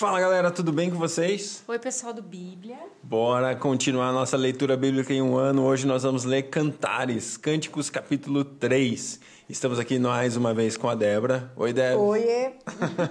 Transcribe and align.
Fala 0.00 0.18
galera, 0.18 0.50
tudo 0.50 0.72
bem 0.72 0.88
com 0.88 0.96
vocês? 0.96 1.62
Oi, 1.68 1.78
pessoal 1.78 2.14
do 2.14 2.22
Bíblia. 2.22 2.78
Bora 3.02 3.54
continuar 3.54 4.08
a 4.08 4.12
nossa 4.14 4.34
leitura 4.34 4.74
bíblica 4.74 5.12
em 5.12 5.20
um 5.20 5.36
ano. 5.36 5.62
Hoje 5.62 5.86
nós 5.86 6.04
vamos 6.04 6.24
ler 6.24 6.44
Cantares, 6.44 7.36
Cânticos 7.36 7.90
capítulo 7.90 8.42
3. 8.42 9.20
Estamos 9.46 9.78
aqui 9.78 9.98
mais 9.98 10.38
uma 10.38 10.54
vez 10.54 10.78
com 10.78 10.88
a 10.88 10.94
Débora. 10.94 11.52
Oi, 11.54 11.74
Débora. 11.74 12.00
Oi. 12.00 12.24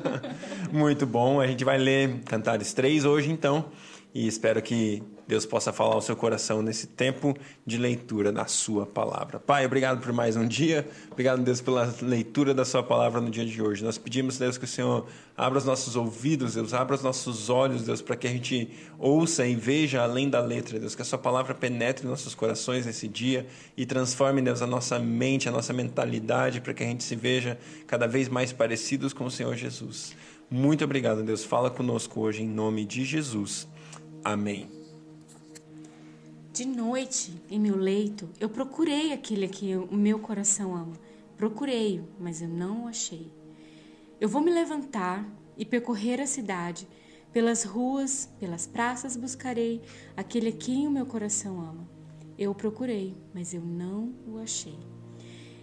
Muito 0.74 1.06
bom. 1.06 1.40
A 1.40 1.46
gente 1.46 1.64
vai 1.64 1.78
ler 1.78 2.22
Cantares 2.26 2.74
3 2.74 3.06
hoje 3.06 3.30
então 3.30 3.66
e 4.12 4.28
espero 4.28 4.60
que 4.60 5.04
Deus 5.30 5.46
possa 5.46 5.72
falar 5.72 5.94
ao 5.94 6.02
seu 6.02 6.16
coração 6.16 6.64
nesse 6.64 6.88
tempo 6.88 7.38
de 7.64 7.78
leitura 7.78 8.32
da 8.32 8.48
sua 8.48 8.88
palavra. 8.88 9.40
Pai, 9.40 9.64
obrigado 9.64 10.02
por 10.02 10.12
mais 10.12 10.36
um 10.36 10.48
dia. 10.48 10.90
Obrigado, 11.12 11.44
Deus, 11.44 11.62
pela 11.62 11.94
leitura 12.02 12.52
da 12.52 12.66
sua 12.66 12.82
palavra 12.82 13.22
no 13.22 13.30
dia 13.30 13.46
de 13.46 13.62
hoje. 13.62 13.84
Nós 13.84 13.96
pedimos, 13.96 14.40
Deus, 14.40 14.58
que 14.58 14.66
o 14.66 14.68
Senhor 14.68 15.06
abra 15.38 15.60
os 15.60 15.66
nossos 15.66 15.96
ouvidos, 15.96 16.56
Deus, 16.56 16.74
abra 16.74 16.96
os 16.96 17.04
nossos 17.04 17.48
olhos, 17.48 17.84
Deus, 17.84 18.02
para 18.02 18.16
que 18.16 18.26
a 18.26 18.30
gente 18.32 18.72
ouça 18.98 19.46
e 19.46 19.54
veja 19.54 20.02
além 20.02 20.32
da 20.32 20.42
letra, 20.42 20.80
Deus, 20.80 20.96
que 20.96 21.04
a 21.04 21.06
sua 21.06 21.20
palavra 21.20 21.54
penetre 21.54 22.08
nossos 22.08 22.34
corações 22.34 22.88
nesse 22.88 23.08
dia 23.08 23.46
e 23.78 23.86
transforme, 23.86 24.42
Deus, 24.42 24.64
a 24.64 24.68
nossa 24.68 24.98
mente, 24.98 25.48
a 25.48 25.52
nossa 25.52 25.72
mentalidade, 25.72 26.60
para 26.60 26.74
que 26.74 26.84
a 26.84 26.88
gente 26.88 27.04
se 27.04 27.16
veja 27.16 27.56
cada 27.86 28.08
vez 28.08 28.28
mais 28.28 28.52
parecidos 28.52 29.14
com 29.14 29.26
o 29.26 29.32
Senhor 29.32 29.56
Jesus. 29.56 30.16
Muito 30.50 30.84
obrigado, 30.84 31.22
Deus. 31.22 31.44
Fala 31.44 31.70
conosco 31.70 32.20
hoje 32.20 32.42
em 32.42 32.48
nome 32.48 32.84
de 32.84 33.06
Jesus. 33.06 33.68
Amém. 34.24 34.79
De 36.52 36.66
noite, 36.66 37.32
em 37.50 37.60
meu 37.60 37.78
leito, 37.78 38.28
eu 38.40 38.50
procurei 38.50 39.14
aquele 39.14 39.48
que 39.48 39.76
o 39.76 39.94
meu 39.94 40.20
coração 40.20 40.76
ama. 40.76 40.94
Procurei-o, 41.38 42.08
mas 42.20 42.42
eu 42.42 42.50
não 42.50 42.86
o 42.86 42.88
achei. 42.88 43.32
Eu 44.20 44.28
vou 44.28 44.42
me 44.42 44.52
levantar 44.52 45.26
e 45.56 45.64
percorrer 45.64 46.20
a 46.20 46.26
cidade. 46.26 46.88
Pelas 47.32 47.64
ruas, 47.64 48.28
pelas 48.40 48.66
praças 48.66 49.16
buscarei 49.16 49.82
aquele 50.18 50.50
a 50.50 50.52
quem 50.52 50.88
o 50.88 50.92
meu 50.92 51.06
coração 51.06 51.62
ama. 51.62 51.88
Eu 52.36 52.52
o 52.52 52.56
procurei, 52.56 53.16
mas 53.32 53.54
eu 53.54 53.62
não 53.62 54.12
o 54.28 54.40
achei. 54.40 54.78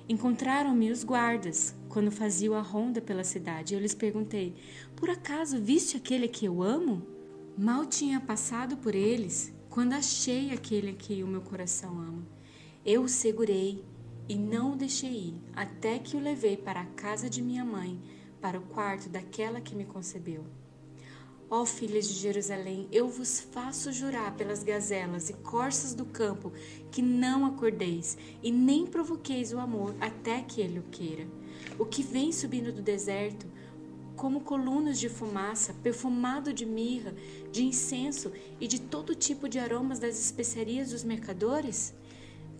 Encontraram-me 0.08 0.92
os 0.92 1.02
guardas 1.02 1.74
quando 1.88 2.12
faziam 2.12 2.54
a 2.54 2.62
ronda 2.62 3.00
pela 3.00 3.24
cidade. 3.24 3.74
Eu 3.74 3.80
lhes 3.80 3.94
perguntei: 3.94 4.54
Por 4.94 5.10
acaso 5.10 5.60
viste 5.60 5.96
aquele 5.96 6.28
que 6.28 6.46
eu 6.46 6.62
amo? 6.62 7.02
Mal 7.58 7.84
tinha 7.86 8.20
passado 8.20 8.76
por 8.76 8.94
eles 8.94 9.55
quando 9.76 9.92
achei 9.92 10.52
aquele 10.52 10.94
que 10.94 11.22
o 11.22 11.26
meu 11.26 11.42
coração 11.42 12.00
ama. 12.00 12.26
Eu 12.82 13.02
o 13.02 13.08
segurei 13.10 13.84
e 14.26 14.34
não 14.34 14.72
o 14.72 14.74
deixei 14.74 15.10
ir, 15.10 15.34
até 15.54 15.98
que 15.98 16.16
o 16.16 16.18
levei 16.18 16.56
para 16.56 16.80
a 16.80 16.86
casa 16.86 17.28
de 17.28 17.42
minha 17.42 17.62
mãe, 17.62 18.00
para 18.40 18.58
o 18.58 18.62
quarto 18.62 19.10
daquela 19.10 19.60
que 19.60 19.74
me 19.74 19.84
concebeu. 19.84 20.46
Ó 21.50 21.66
filhas 21.66 22.08
de 22.08 22.14
Jerusalém, 22.14 22.88
eu 22.90 23.06
vos 23.06 23.38
faço 23.38 23.92
jurar 23.92 24.34
pelas 24.34 24.62
gazelas 24.62 25.28
e 25.28 25.34
corças 25.34 25.92
do 25.92 26.06
campo 26.06 26.54
que 26.90 27.02
não 27.02 27.44
acordeis 27.44 28.16
e 28.42 28.50
nem 28.50 28.86
provoqueis 28.86 29.52
o 29.52 29.58
amor 29.58 29.94
até 30.00 30.40
que 30.40 30.62
ele 30.62 30.78
o 30.78 30.84
queira. 30.84 31.28
O 31.78 31.84
que 31.84 32.02
vem 32.02 32.32
subindo 32.32 32.72
do 32.72 32.80
deserto, 32.80 33.46
como 34.16 34.40
colunas 34.40 34.98
de 34.98 35.08
fumaça, 35.10 35.74
perfumado 35.74 36.52
de 36.52 36.64
mirra, 36.64 37.14
de 37.52 37.62
incenso 37.62 38.32
e 38.58 38.66
de 38.66 38.80
todo 38.80 39.14
tipo 39.14 39.48
de 39.48 39.58
aromas 39.58 39.98
das 39.98 40.18
especiarias 40.18 40.90
dos 40.90 41.04
mercadores? 41.04 41.94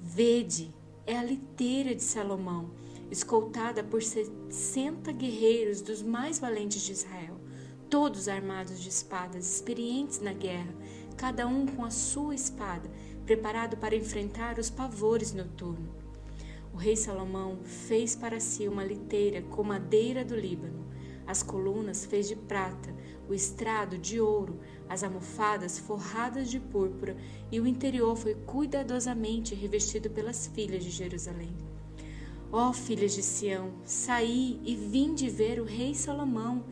Vede, 0.01 0.73
é 1.07 1.17
a 1.17 1.25
liteira 1.25 1.95
de 1.95 2.03
Salomão, 2.03 2.71
escoltada 3.11 3.83
por 3.83 4.03
sessenta 4.03 5.11
guerreiros 5.11 5.81
dos 5.81 6.03
mais 6.03 6.39
valentes 6.39 6.83
de 6.83 6.93
Israel, 6.93 7.41
todos 7.89 8.29
armados 8.29 8.79
de 8.79 8.91
espadas, 8.91 9.57
experientes 9.57 10.21
na 10.21 10.35
guerra, 10.35 10.75
cada 11.17 11.47
um 11.47 11.65
com 11.67 11.85
a 11.85 11.91
sua 11.91 12.35
espada, 12.35 12.91
preparado 13.25 13.79
para 13.79 13.97
enfrentar 13.97 14.59
os 14.59 14.69
pavores 14.69 15.33
noturnos. 15.33 15.89
O 16.75 16.77
rei 16.77 16.95
Salomão 16.95 17.61
fez 17.65 18.15
para 18.15 18.39
si 18.39 18.69
uma 18.69 18.85
liteira 18.85 19.41
com 19.41 19.63
madeira 19.63 20.23
do 20.23 20.37
Líbano 20.37 20.96
as 21.27 21.43
colunas 21.43 22.05
fez 22.05 22.29
de 22.29 22.37
prata, 22.37 22.95
o 23.29 23.35
estrado 23.35 23.99
de 23.99 24.21
ouro, 24.21 24.61
as 24.89 25.03
almofadas 25.03 25.79
forradas 25.79 26.51
de 26.51 26.61
púrpura, 26.61 27.17
e 27.51 27.59
o 27.59 27.67
interior 27.67 28.17
foi 28.17 28.35
cuidadosamente 28.35 29.55
revestido 29.55 30.09
pelas 30.09 30.47
filhas 30.47 30.85
de 30.85 30.91
Jerusalém. 30.91 31.55
Ó 32.53 32.73
filhas 32.73 33.15
de 33.15 33.23
Sião, 33.23 33.73
saí 33.85 34.61
e 34.65 34.77
vim 34.77 35.15
de 35.15 35.29
ver 35.29 35.61
o 35.61 35.65
rei 35.65 35.95
Salomão. 35.95 36.65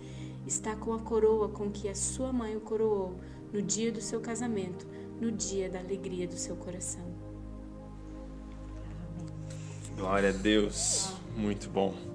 Está 0.47 0.77
com 0.77 0.93
a 0.93 0.99
coroa 1.01 1.49
com 1.49 1.71
que 1.71 1.89
a 1.89 1.95
sua 1.95 2.33
mãe 2.33 2.57
o 2.57 2.61
coroou 2.61 3.19
no 3.53 3.61
dia 3.61 3.91
do 3.91 4.01
seu 4.01 4.21
casamento, 4.21 4.87
no 5.21 5.33
dia 5.33 5.69
da 5.69 5.81
alegria 5.81 6.29
do 6.29 6.37
seu 6.37 6.55
coração. 6.55 7.05
Glória 9.97 10.31
a 10.31 10.33
Deus. 10.33 11.13
Muito 11.37 11.69
bom. 11.69 12.14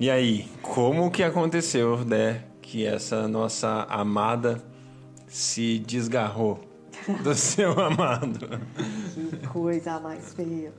E 0.00 0.08
aí, 0.08 0.48
como 0.62 1.10
que 1.10 1.22
aconteceu, 1.22 2.02
né, 2.06 2.42
que 2.62 2.86
essa 2.86 3.28
nossa 3.28 3.82
amada 3.82 4.58
se 5.26 5.78
desgarrou 5.78 6.58
do 7.22 7.34
seu 7.36 7.78
amado? 7.78 8.48
Que 9.28 9.46
coisa 9.48 10.00
mais 10.00 10.32
feia. 10.32 10.72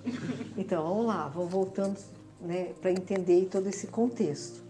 Então, 0.57 0.81
vamos 0.81 1.05
lá, 1.05 1.27
vamos 1.27 1.51
voltando, 1.51 1.99
né, 2.41 2.73
para 2.81 2.89
entender 2.89 3.45
todo 3.45 3.67
esse 3.69 3.85
contexto. 3.85 4.63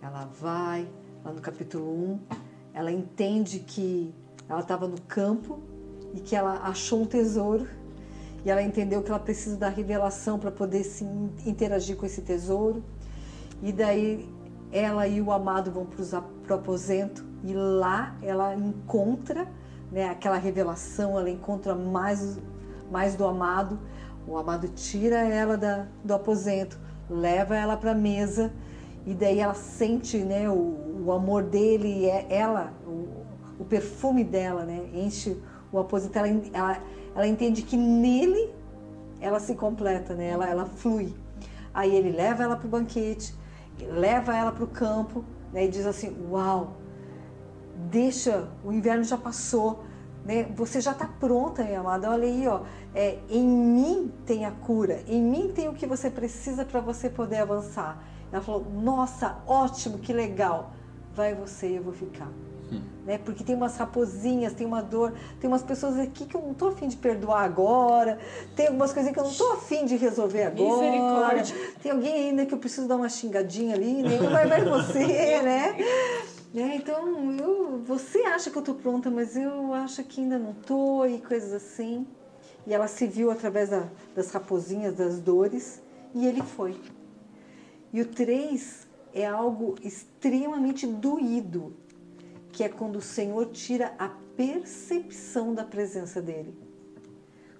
Ela 0.00 0.24
vai 0.40 0.88
lá 1.22 1.30
no 1.30 1.42
capítulo 1.42 1.84
1, 1.84 2.20
ela 2.72 2.90
entende 2.90 3.58
que 3.58 4.14
ela 4.48 4.60
estava 4.60 4.88
no 4.88 5.02
campo 5.02 5.60
e 6.14 6.20
que 6.20 6.34
ela 6.34 6.62
achou 6.62 7.02
um 7.02 7.04
tesouro 7.04 7.68
e 8.42 8.50
ela 8.50 8.62
entendeu 8.62 9.02
que 9.02 9.10
ela 9.10 9.20
precisa 9.20 9.56
da 9.56 9.68
revelação 9.68 10.38
para 10.38 10.50
poder 10.50 10.82
se 10.82 11.04
interagir 11.44 11.96
com 11.96 12.06
esse 12.06 12.22
tesouro. 12.22 12.82
E 13.62 13.72
daí 13.72 14.28
ela 14.72 15.06
e 15.06 15.20
o 15.20 15.30
amado 15.30 15.70
vão 15.70 15.86
para 15.86 16.56
o 16.56 16.58
aposento 16.58 17.24
e 17.44 17.52
lá 17.52 18.16
ela 18.22 18.54
encontra 18.54 19.46
né, 19.90 20.08
aquela 20.08 20.36
revelação, 20.36 21.18
ela 21.18 21.30
encontra 21.30 21.74
mais, 21.74 22.38
mais 22.90 23.14
do 23.14 23.24
amado. 23.26 23.78
O 24.26 24.36
amado 24.38 24.68
tira 24.68 25.18
ela 25.18 25.56
da, 25.56 25.86
do 26.02 26.14
aposento, 26.14 26.78
leva 27.08 27.54
ela 27.54 27.76
para 27.76 27.92
a 27.92 27.94
mesa 27.94 28.52
e 29.04 29.14
daí 29.14 29.40
ela 29.40 29.54
sente 29.54 30.18
né, 30.18 30.48
o, 30.48 31.02
o 31.04 31.12
amor 31.12 31.42
dele 31.42 32.06
é 32.06 32.26
ela, 32.30 32.72
o, 32.86 33.08
o, 33.60 33.64
perfume 33.64 34.22
dela, 34.22 34.64
né, 34.64 34.88
enche 34.94 35.36
o 35.72 35.78
aposento. 35.78 36.16
Ela, 36.16 36.28
ela, 36.52 36.82
ela 37.14 37.26
entende 37.26 37.62
que 37.62 37.76
nele 37.76 38.50
ela 39.20 39.40
se 39.40 39.54
completa, 39.54 40.14
né, 40.14 40.30
ela, 40.30 40.48
ela 40.48 40.66
flui. 40.66 41.14
Aí 41.74 41.94
ele 41.94 42.10
leva 42.10 42.44
ela 42.44 42.56
para 42.56 42.66
o 42.66 42.70
banquete, 42.70 43.34
leva 43.80 44.36
ela 44.36 44.52
para 44.52 44.64
o 44.64 44.68
campo 44.68 45.24
né, 45.52 45.64
e 45.64 45.68
diz 45.68 45.86
assim: 45.86 46.16
Uau, 46.30 46.76
deixa, 47.90 48.48
o 48.64 48.72
inverno 48.72 49.04
já 49.04 49.16
passou, 49.16 49.84
né, 50.24 50.44
você 50.54 50.80
já 50.80 50.92
está 50.92 51.06
pronta, 51.06 51.64
minha 51.64 51.80
amada. 51.80 52.10
Olha 52.10 52.24
aí, 52.24 52.46
ó, 52.46 52.62
é, 52.94 53.18
em 53.28 53.46
mim 53.46 54.12
tem 54.26 54.44
a 54.44 54.50
cura, 54.50 55.02
em 55.06 55.22
mim 55.22 55.52
tem 55.54 55.68
o 55.68 55.74
que 55.74 55.86
você 55.86 56.10
precisa 56.10 56.64
para 56.64 56.80
você 56.80 57.08
poder 57.08 57.38
avançar. 57.38 58.02
Ela 58.30 58.42
falou: 58.42 58.64
Nossa, 58.70 59.38
ótimo, 59.46 59.98
que 59.98 60.12
legal, 60.12 60.72
vai 61.14 61.34
você 61.34 61.68
e 61.68 61.76
eu 61.76 61.82
vou 61.82 61.92
ficar. 61.92 62.28
Hum. 62.72 62.82
Né? 63.04 63.18
Porque 63.18 63.44
tem 63.44 63.54
umas 63.54 63.76
raposinhas, 63.76 64.52
tem 64.52 64.66
uma 64.66 64.82
dor, 64.82 65.12
tem 65.40 65.48
umas 65.48 65.62
pessoas 65.62 65.98
aqui 65.98 66.24
que 66.24 66.34
eu 66.34 66.40
não 66.40 66.54
tô 66.54 66.68
afim 66.68 66.88
de 66.88 66.96
perdoar 66.96 67.42
agora, 67.42 68.18
tem 68.56 68.68
algumas 68.68 68.92
coisas 68.92 69.12
que 69.12 69.18
eu 69.18 69.24
não 69.24 69.34
tô 69.34 69.52
afim 69.52 69.84
de 69.84 69.96
resolver 69.96 70.44
agora. 70.44 71.42
Tem 71.82 71.92
alguém 71.92 72.28
ainda 72.28 72.46
que 72.46 72.54
eu 72.54 72.58
preciso 72.58 72.88
dar 72.88 72.96
uma 72.96 73.08
xingadinha 73.08 73.74
ali, 73.74 74.02
nenhum 74.02 74.30
vai 74.30 74.46
ver 74.46 74.64
você, 74.68 75.02
né? 75.42 75.76
né? 76.54 76.76
Então, 76.76 77.32
eu, 77.38 77.82
você 77.84 78.20
acha 78.20 78.50
que 78.50 78.56
eu 78.56 78.62
tô 78.62 78.74
pronta, 78.74 79.10
mas 79.10 79.36
eu 79.36 79.74
acho 79.74 80.02
que 80.04 80.20
ainda 80.20 80.38
não 80.38 80.54
tô 80.54 81.04
e 81.04 81.18
coisas 81.18 81.52
assim. 81.52 82.06
E 82.66 82.72
ela 82.72 82.86
se 82.86 83.06
viu 83.06 83.30
através 83.30 83.70
da, 83.70 83.88
das 84.14 84.30
raposinhas, 84.30 84.94
das 84.94 85.18
dores, 85.18 85.82
e 86.14 86.26
ele 86.26 86.42
foi. 86.42 86.76
E 87.92 88.00
o 88.00 88.06
3 88.06 88.86
é 89.12 89.26
algo 89.26 89.74
extremamente 89.82 90.86
doído 90.86 91.74
que 92.52 92.62
é 92.62 92.68
quando 92.68 92.96
o 92.96 93.02
Senhor 93.02 93.46
tira 93.46 93.94
a 93.98 94.08
percepção 94.36 95.54
da 95.54 95.64
presença 95.64 96.20
dele. 96.20 96.54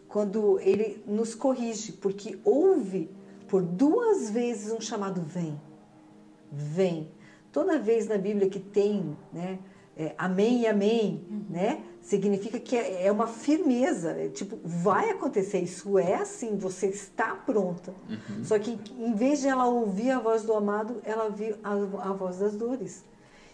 Quando 0.07 0.61
ele 0.61 1.03
nos 1.07 1.35
corrige, 1.35 1.93
porque 1.93 2.39
houve 2.45 3.11
por 3.49 3.63
duas 3.63 4.31
vezes 4.31 4.71
um 4.71 4.81
chamado 4.81 5.23
vem. 5.23 5.59
Vem. 6.51 7.11
Toda 7.51 7.79
vez 7.79 8.07
na 8.07 8.19
Bíblia 8.19 8.49
que 8.49 8.61
tem, 8.61 9.17
né, 9.33 9.59
é, 9.97 10.15
amém 10.17 10.63
e 10.63 10.67
amém, 10.67 11.27
uhum. 11.31 11.45
né? 11.51 11.83
Significa 12.01 12.59
que 12.59 12.77
é, 12.77 13.07
é 13.07 13.13
uma 13.13 13.27
firmeza, 13.27 14.13
é, 14.13 14.29
tipo, 14.29 14.59
vai 14.65 15.11
acontecer, 15.11 15.61
isso 15.61 15.99
é 15.99 16.15
assim, 16.15 16.57
você 16.57 16.87
está 16.87 17.35
pronta. 17.35 17.95
Uhum. 18.09 18.45
Só 18.45 18.59
que 18.59 18.79
em 18.99 19.15
vez 19.15 19.41
de 19.41 19.49
ela 19.49 19.67
ouvir 19.67 20.11
a 20.11 20.19
voz 20.19 20.43
do 20.43 20.55
amado, 20.55 21.01
ela 21.05 21.29
viu 21.29 21.57
a, 21.63 21.73
a 21.73 22.13
voz 22.13 22.39
das 22.39 22.55
dores. 22.55 23.05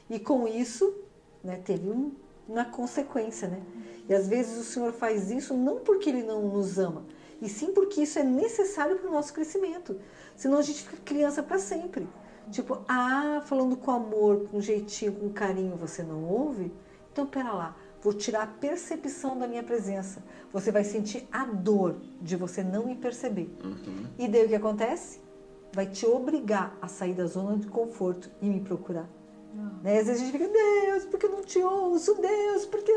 E 0.08 0.18
com 0.18 0.46
isso, 0.46 0.94
né? 1.42 1.60
Teve 1.64 1.90
um, 1.90 2.12
uma 2.48 2.64
consequência, 2.64 3.48
né? 3.48 3.62
E 4.08 4.14
às 4.14 4.26
vezes 4.26 4.58
o 4.58 4.64
Senhor 4.64 4.92
faz 4.92 5.30
isso 5.30 5.54
não 5.54 5.80
porque 5.80 6.08
Ele 6.08 6.22
não 6.22 6.42
nos 6.48 6.78
ama, 6.78 7.04
e 7.40 7.48
sim 7.48 7.72
porque 7.72 8.02
isso 8.02 8.18
é 8.18 8.24
necessário 8.24 8.96
para 8.96 9.08
o 9.08 9.12
nosso 9.12 9.32
crescimento. 9.32 10.00
Senão 10.34 10.58
a 10.58 10.62
gente 10.62 10.82
fica 10.82 10.96
criança 11.04 11.42
para 11.42 11.58
sempre. 11.58 12.08
Tipo, 12.50 12.82
ah, 12.88 13.42
falando 13.44 13.76
com 13.76 13.90
amor, 13.90 14.48
com 14.48 14.60
jeitinho, 14.60 15.12
com 15.12 15.28
carinho, 15.30 15.76
você 15.76 16.02
não 16.02 16.24
ouve? 16.24 16.72
Então, 17.12 17.26
pera 17.26 17.52
lá, 17.52 17.76
vou 18.00 18.12
tirar 18.12 18.42
a 18.42 18.46
percepção 18.46 19.38
da 19.38 19.46
minha 19.46 19.62
presença. 19.62 20.22
Você 20.52 20.72
vai 20.72 20.84
sentir 20.84 21.28
a 21.30 21.44
dor 21.44 22.00
de 22.22 22.36
você 22.36 22.62
não 22.62 22.86
me 22.86 22.96
perceber. 22.96 23.54
Uhum. 23.62 24.06
E 24.18 24.26
daí 24.26 24.46
o 24.46 24.48
que 24.48 24.54
acontece? 24.54 25.20
Vai 25.72 25.86
te 25.86 26.06
obrigar 26.06 26.76
a 26.80 26.88
sair 26.88 27.12
da 27.12 27.26
zona 27.26 27.58
de 27.58 27.66
conforto 27.66 28.30
e 28.40 28.48
me 28.48 28.60
procurar. 28.60 29.08
Né? 29.82 29.98
Às 29.98 30.06
vezes 30.06 30.22
a 30.22 30.24
gente 30.24 30.32
fica, 30.32 30.48
Deus, 30.48 31.04
porque 31.06 31.26
eu 31.26 31.30
não 31.30 31.42
te 31.42 31.58
ouço? 31.60 32.14
Deus, 32.14 32.66
porque. 32.66 32.92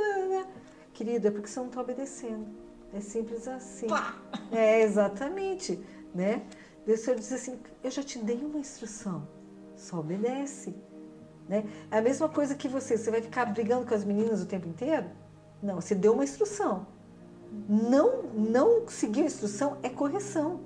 Querida, 0.93 1.29
é 1.29 1.31
porque 1.31 1.47
você 1.47 1.59
não 1.59 1.67
está 1.67 1.81
obedecendo. 1.81 2.47
É 2.93 2.99
simples 2.99 3.47
assim. 3.47 3.87
Pá! 3.87 4.17
É, 4.51 4.81
exatamente. 4.81 5.79
Né? 6.13 6.43
O 6.85 6.97
Senhor 6.97 7.17
diz 7.17 7.31
assim: 7.31 7.59
Eu 7.83 7.91
já 7.91 8.03
te 8.03 8.19
dei 8.19 8.37
uma 8.37 8.59
instrução, 8.59 9.27
só 9.75 9.99
obedece. 9.99 10.75
Né? 11.47 11.65
É 11.89 11.97
a 11.97 12.01
mesma 12.01 12.27
coisa 12.27 12.55
que 12.55 12.67
você. 12.67 12.97
Você 12.97 13.09
vai 13.09 13.21
ficar 13.21 13.45
brigando 13.45 13.85
com 13.85 13.93
as 13.93 14.03
meninas 14.03 14.41
o 14.41 14.45
tempo 14.45 14.67
inteiro? 14.67 15.07
Não, 15.61 15.79
você 15.79 15.95
deu 15.95 16.13
uma 16.13 16.23
instrução. 16.23 16.87
Não, 17.67 18.23
não 18.33 18.87
seguir 18.87 19.21
a 19.21 19.25
instrução 19.25 19.77
é 19.83 19.89
correção. 19.89 20.61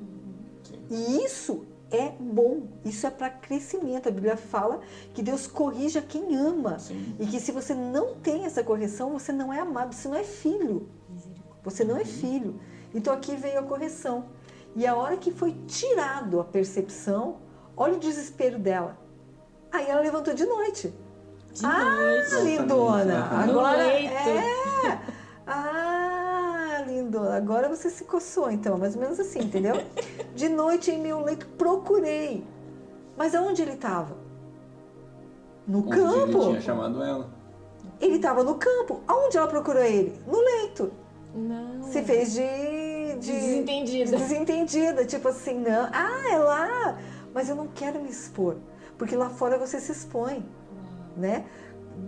E 0.90 1.24
isso 1.24 1.66
é 1.96 2.16
bom, 2.20 2.64
isso 2.84 3.06
é 3.06 3.10
para 3.10 3.30
crescimento. 3.30 4.08
A 4.08 4.12
Bíblia 4.12 4.38
fala 4.38 4.82
que 5.14 5.22
Deus 5.22 5.48
corrige 5.48 5.98
a 5.98 6.02
quem 6.02 6.36
ama. 6.36 6.80
Sim. 6.80 7.16
E 7.20 7.26
que 7.26 7.40
se 7.40 7.52
você 7.52 7.74
não 7.74 8.16
tem 8.16 8.46
essa 8.46 8.64
correção, 8.64 9.12
você 9.12 9.32
não 9.32 9.52
é 9.52 9.60
amado, 9.60 9.94
você 9.94 10.08
não 10.08 10.16
é 10.16 10.24
filho. 10.24 10.90
Você 11.64 11.84
não 11.84 11.98
é 11.98 12.06
filho. 12.06 12.60
Então 12.94 13.14
aqui 13.14 13.36
veio 13.36 13.60
a 13.60 13.64
correção. 13.64 14.26
E 14.76 14.86
a 14.86 14.96
hora 14.96 15.18
que 15.18 15.32
foi 15.32 15.54
tirado 15.68 16.40
a 16.40 16.44
percepção, 16.44 17.38
olha 17.76 17.94
o 17.94 18.00
desespero 18.00 18.60
dela. 18.60 18.98
Aí 19.72 19.90
ela 19.90 20.02
levantou 20.02 20.34
de 20.34 20.46
noite. 20.46 20.94
De 21.54 21.66
ah, 21.66 21.96
noite. 21.96 22.36
lindona! 22.44 23.26
Agora 23.26 23.84
é. 23.88 25.00
Ah! 27.24 27.36
Agora 27.36 27.70
você 27.70 27.90
se 27.90 28.04
coçou, 28.04 28.52
então, 28.52 28.78
mais 28.78 28.96
ou 28.96 29.02
menos 29.02 29.20
assim, 29.20 29.40
entendeu? 29.40 29.76
De 30.36 30.50
noite 30.50 30.92
em 30.92 31.02
meu 31.02 31.22
leito 31.22 31.48
procurei. 31.58 32.46
Mas 33.18 33.34
aonde 33.34 33.62
ele 33.62 33.74
estava? 33.74 34.16
No 35.68 35.80
Onde 35.80 35.90
campo. 35.90 36.38
ele 36.38 36.50
tinha 36.50 36.62
chamado 36.62 37.02
ela. 37.02 37.30
Ele 38.00 38.16
estava 38.16 38.44
no 38.44 38.56
campo. 38.56 39.02
Aonde 39.08 39.38
ela 39.38 39.48
procurou 39.48 39.82
ele? 39.82 40.20
No 40.28 40.40
leito. 40.40 40.92
Não. 41.34 41.84
Se 41.84 42.02
fez 42.04 42.34
de, 42.34 43.16
de 43.20 43.32
Desentendida. 43.32 44.18
Desentendida, 44.18 45.06
tipo 45.06 45.28
assim, 45.28 45.60
não. 45.60 45.90
Ah, 45.92 46.32
é 46.32 46.38
lá. 46.38 46.98
Mas 47.34 47.50
eu 47.50 47.56
não 47.56 47.68
quero 47.68 48.02
me 48.02 48.10
expor, 48.10 48.56
porque 48.98 49.16
lá 49.16 49.30
fora 49.30 49.58
você 49.58 49.80
se 49.80 49.92
expõe, 49.92 50.46
né? 51.18 51.46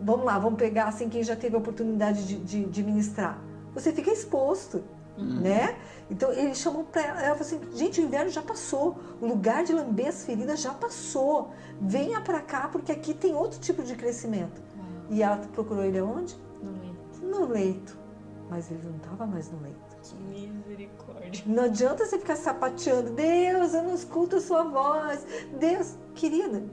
Vamos 0.03 0.25
lá, 0.25 0.39
vamos 0.39 0.57
pegar 0.57 0.85
assim 0.85 1.09
quem 1.09 1.21
já 1.21 1.35
teve 1.35 1.55
a 1.55 1.59
oportunidade 1.59 2.25
de, 2.25 2.37
de, 2.37 2.65
de 2.65 2.83
ministrar. 2.83 3.41
Você 3.73 3.91
fica 3.91 4.09
exposto, 4.09 4.83
né? 5.17 5.77
Então 6.09 6.31
ele 6.31 6.55
chamou 6.55 6.83
para 6.83 7.01
ela, 7.01 7.21
ela 7.21 7.35
falou 7.35 7.41
assim: 7.41 7.77
gente, 7.77 7.99
o 7.99 8.03
inverno 8.03 8.29
já 8.29 8.41
passou, 8.41 8.97
o 9.19 9.25
lugar 9.25 9.63
de 9.63 9.73
lamber 9.73 10.07
as 10.07 10.23
feridas 10.23 10.61
já 10.61 10.73
passou. 10.73 11.51
Venha 11.81 12.21
para 12.21 12.39
cá 12.39 12.69
porque 12.71 12.91
aqui 12.91 13.13
tem 13.13 13.35
outro 13.35 13.59
tipo 13.59 13.83
de 13.83 13.95
crescimento. 13.95 14.61
E 15.09 15.23
ela 15.23 15.37
procurou 15.53 15.83
ele 15.83 15.99
aonde? 15.99 16.37
No 16.61 16.71
leito. 16.71 17.25
No 17.25 17.45
leito. 17.47 17.97
Mas 18.49 18.71
ele 18.71 18.81
não 18.83 18.97
estava 18.97 19.25
mais 19.25 19.51
no 19.51 19.59
leito. 19.61 19.77
Misericórdia. 20.29 21.43
Não 21.45 21.63
adianta 21.63 22.05
você 22.05 22.17
ficar 22.17 22.35
sapateando. 22.35 23.11
Deus, 23.11 23.73
eu 23.73 23.83
não 23.83 23.93
escuto 23.93 24.37
a 24.37 24.41
sua 24.41 24.63
voz. 24.63 25.25
Deus, 25.59 25.95
querida, 26.15 26.63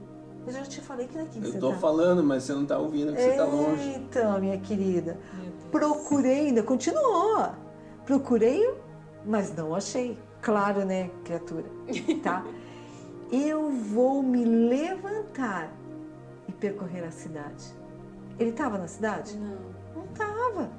eu 0.47 0.53
já 0.53 0.61
te 0.61 0.79
falei 0.79 1.07
que 1.07 1.17
daqui 1.17 1.39
que 1.39 1.45
Eu 1.47 1.51
você 1.51 1.59
tô 1.59 1.71
tá. 1.71 1.77
falando, 1.77 2.23
mas 2.23 2.43
você 2.43 2.53
não 2.53 2.65
tá 2.65 2.77
ouvindo, 2.77 3.13
que 3.13 3.21
você 3.21 3.33
tá 3.33 3.45
longe. 3.45 3.89
Então, 3.95 4.39
minha 4.39 4.57
querida, 4.57 5.19
procurei 5.71 6.47
ainda, 6.47 6.63
continuou. 6.63 7.49
Procurei, 8.05 8.73
mas 9.25 9.53
não 9.55 9.73
achei. 9.75 10.17
Claro, 10.41 10.85
né, 10.85 11.09
criatura? 11.23 11.65
Tá? 12.23 12.45
Eu 13.31 13.71
vou 13.71 14.21
me 14.21 14.45
levantar 14.45 15.71
e 16.47 16.51
percorrer 16.51 17.03
a 17.03 17.11
cidade. 17.11 17.65
Ele 18.37 18.51
estava 18.51 18.77
na 18.77 18.87
cidade? 18.87 19.35
Não. 19.37 19.57
Não 19.95 20.05
estava. 20.05 20.69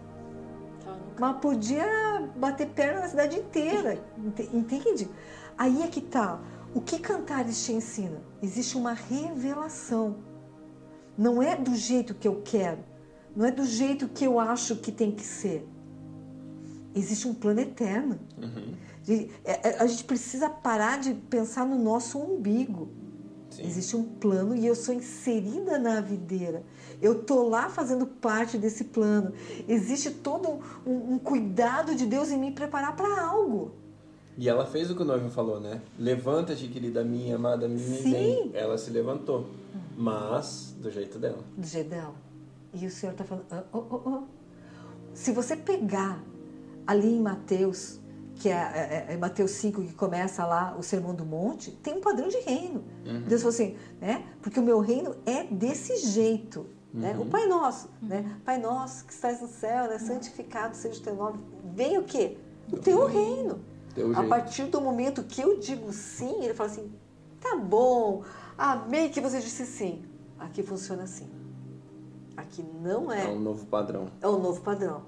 Mas 1.19 1.37
podia 1.39 2.31
bater 2.37 2.69
perna 2.69 3.01
na 3.01 3.09
cidade 3.09 3.39
inteira. 3.39 3.99
ente- 4.17 4.49
Entende? 4.57 5.11
Aí 5.59 5.83
é 5.83 5.89
que 5.89 6.01
tá. 6.01 6.39
O 6.75 6.81
que 6.81 6.99
Cantares 7.01 7.65
te 7.65 7.73
ensina? 7.73 8.21
Existe 8.41 8.77
uma 8.77 8.93
revelação. 8.93 10.17
Não 11.19 11.43
é 11.43 11.57
do 11.57 11.75
jeito 11.75 12.15
que 12.15 12.29
eu 12.29 12.43
quero. 12.45 12.79
Não 13.35 13.45
é 13.47 13.51
do 13.51 13.65
jeito 13.65 14.07
que 14.09 14.25
eu 14.25 14.39
acho 14.39 14.77
que 14.77 14.93
tem 14.93 15.11
que 15.11 15.25
ser. 15.25 15.67
Existe 16.97 17.29
um 17.29 17.35
plano 17.35 17.61
eterno. 17.61 18.19
Uhum. 18.39 18.73
É- 19.45 19.69
é- 19.69 19.77
A 19.83 19.87
gente 19.87 20.05
precisa 20.05 20.49
parar 20.49 20.99
de 20.99 21.13
pensar 21.15 21.67
no 21.67 21.79
nosso 21.79 22.19
umbigo. 22.19 22.89
Sim. 23.51 23.65
Existe 23.65 23.97
um 23.97 24.03
plano 24.03 24.55
e 24.57 24.67
eu 24.67 24.75
sou 24.75 24.95
inserida 24.95 25.79
na 25.79 26.01
videira. 26.01 26.63
Eu 27.01 27.23
tô 27.23 27.49
lá 27.49 27.69
fazendo 27.69 28.07
parte 28.07 28.59
desse 28.59 28.85
plano. 28.85 29.33
Existe 29.69 30.11
todo 30.11 30.59
um, 30.87 31.15
um 31.15 31.19
cuidado 31.19 31.95
de 31.95 32.07
Deus 32.07 32.31
em 32.31 32.39
me 32.39 32.51
preparar 32.51 32.97
para 32.97 33.23
algo. 33.23 33.73
E 34.39 34.49
ela 34.49 34.67
fez 34.67 34.91
o 34.91 34.95
que 34.97 35.03
o 35.03 35.05
noivo 35.05 35.31
falou, 35.31 35.61
né? 35.61 35.81
Levanta-te, 35.99 36.69
querida 36.69 37.03
minha, 37.05 37.37
amada 37.37 37.69
minha, 37.69 38.03
Sim. 38.03 38.51
Ela 38.53 38.77
se 38.77 38.91
levantou, 38.91 39.47
mas 39.97 40.75
do 40.79 40.91
jeito 40.91 41.19
dela. 41.19 41.43
Do 41.57 41.67
jeito 41.67 41.89
dela. 41.89 42.15
E 42.75 42.87
o 42.87 42.91
Senhor 42.91 43.13
está 43.13 43.25
falando. 43.25 43.47
"Ah, 43.51 43.65
oh, 43.73 43.85
oh, 43.91 44.01
oh." 44.05 44.23
Se 45.15 45.33
você 45.33 45.57
pegar 45.57 46.23
ali 46.87 47.15
em 47.17 47.21
Mateus, 47.21 48.01
que 48.37 48.49
é, 48.49 49.07
é- 49.09 49.15
é 49.15 49.17
Mateus 49.17 49.53
5, 49.53 49.83
que 49.83 49.95
começa 49.95 50.45
lá 50.47 50.77
o 50.79 50.83
Sermão 50.83 51.15
do 51.15 51.25
Monte, 51.25 51.71
tem 51.71 51.95
um 51.97 52.01
padrão 52.01 52.29
de 52.29 52.39
reino. 52.41 52.85
Deus 53.27 53.43
falou 53.43 53.55
assim, 53.55 53.77
né? 54.01 54.25
Porque 54.43 54.61
o 54.61 54.63
meu 54.63 54.81
reino 54.81 55.17
é 55.25 55.45
desse 55.45 55.97
jeito. 55.97 56.67
Né? 56.93 57.15
O 57.19 57.27
Pai 57.27 57.47
Nosso, 57.47 57.91
né? 58.01 58.39
Pai 58.45 58.59
Nosso 58.59 59.05
que 59.05 59.13
estás 59.13 59.41
no 59.43 59.49
céu, 59.49 59.89
né? 59.89 59.99
santificado 59.99 60.75
seja 60.77 60.99
o 61.01 61.03
teu 61.03 61.15
nome. 61.15 61.41
Vem 61.75 61.99
o 61.99 62.05
quê? 62.05 62.39
O 62.73 62.77
teu 62.79 63.07
reino. 63.07 63.61
Teu 63.95 64.17
A 64.19 64.23
partir 64.25 64.65
do 64.67 64.81
momento 64.81 65.23
que 65.23 65.41
eu 65.43 65.59
digo 65.59 65.93
sim, 65.93 66.43
ele 66.45 66.55
fala 66.55 66.71
assim: 66.71 66.91
tá 67.41 67.55
bom, 67.57 68.23
amei 68.57 69.09
que 69.11 69.21
você 69.21 69.41
disse 69.41 69.67
sim. 69.67 70.05
Aqui 70.39 70.63
funciona 70.63 71.03
assim. 71.05 71.29
Aqui 72.37 72.63
não 72.83 73.11
É 73.13 73.25
é, 73.25 73.29
um 73.29 73.41
novo 73.41 73.65
padrão. 73.67 74.07
é 74.21 74.29
o 74.29 74.39
novo 74.39 74.61
padrão. 74.61 75.03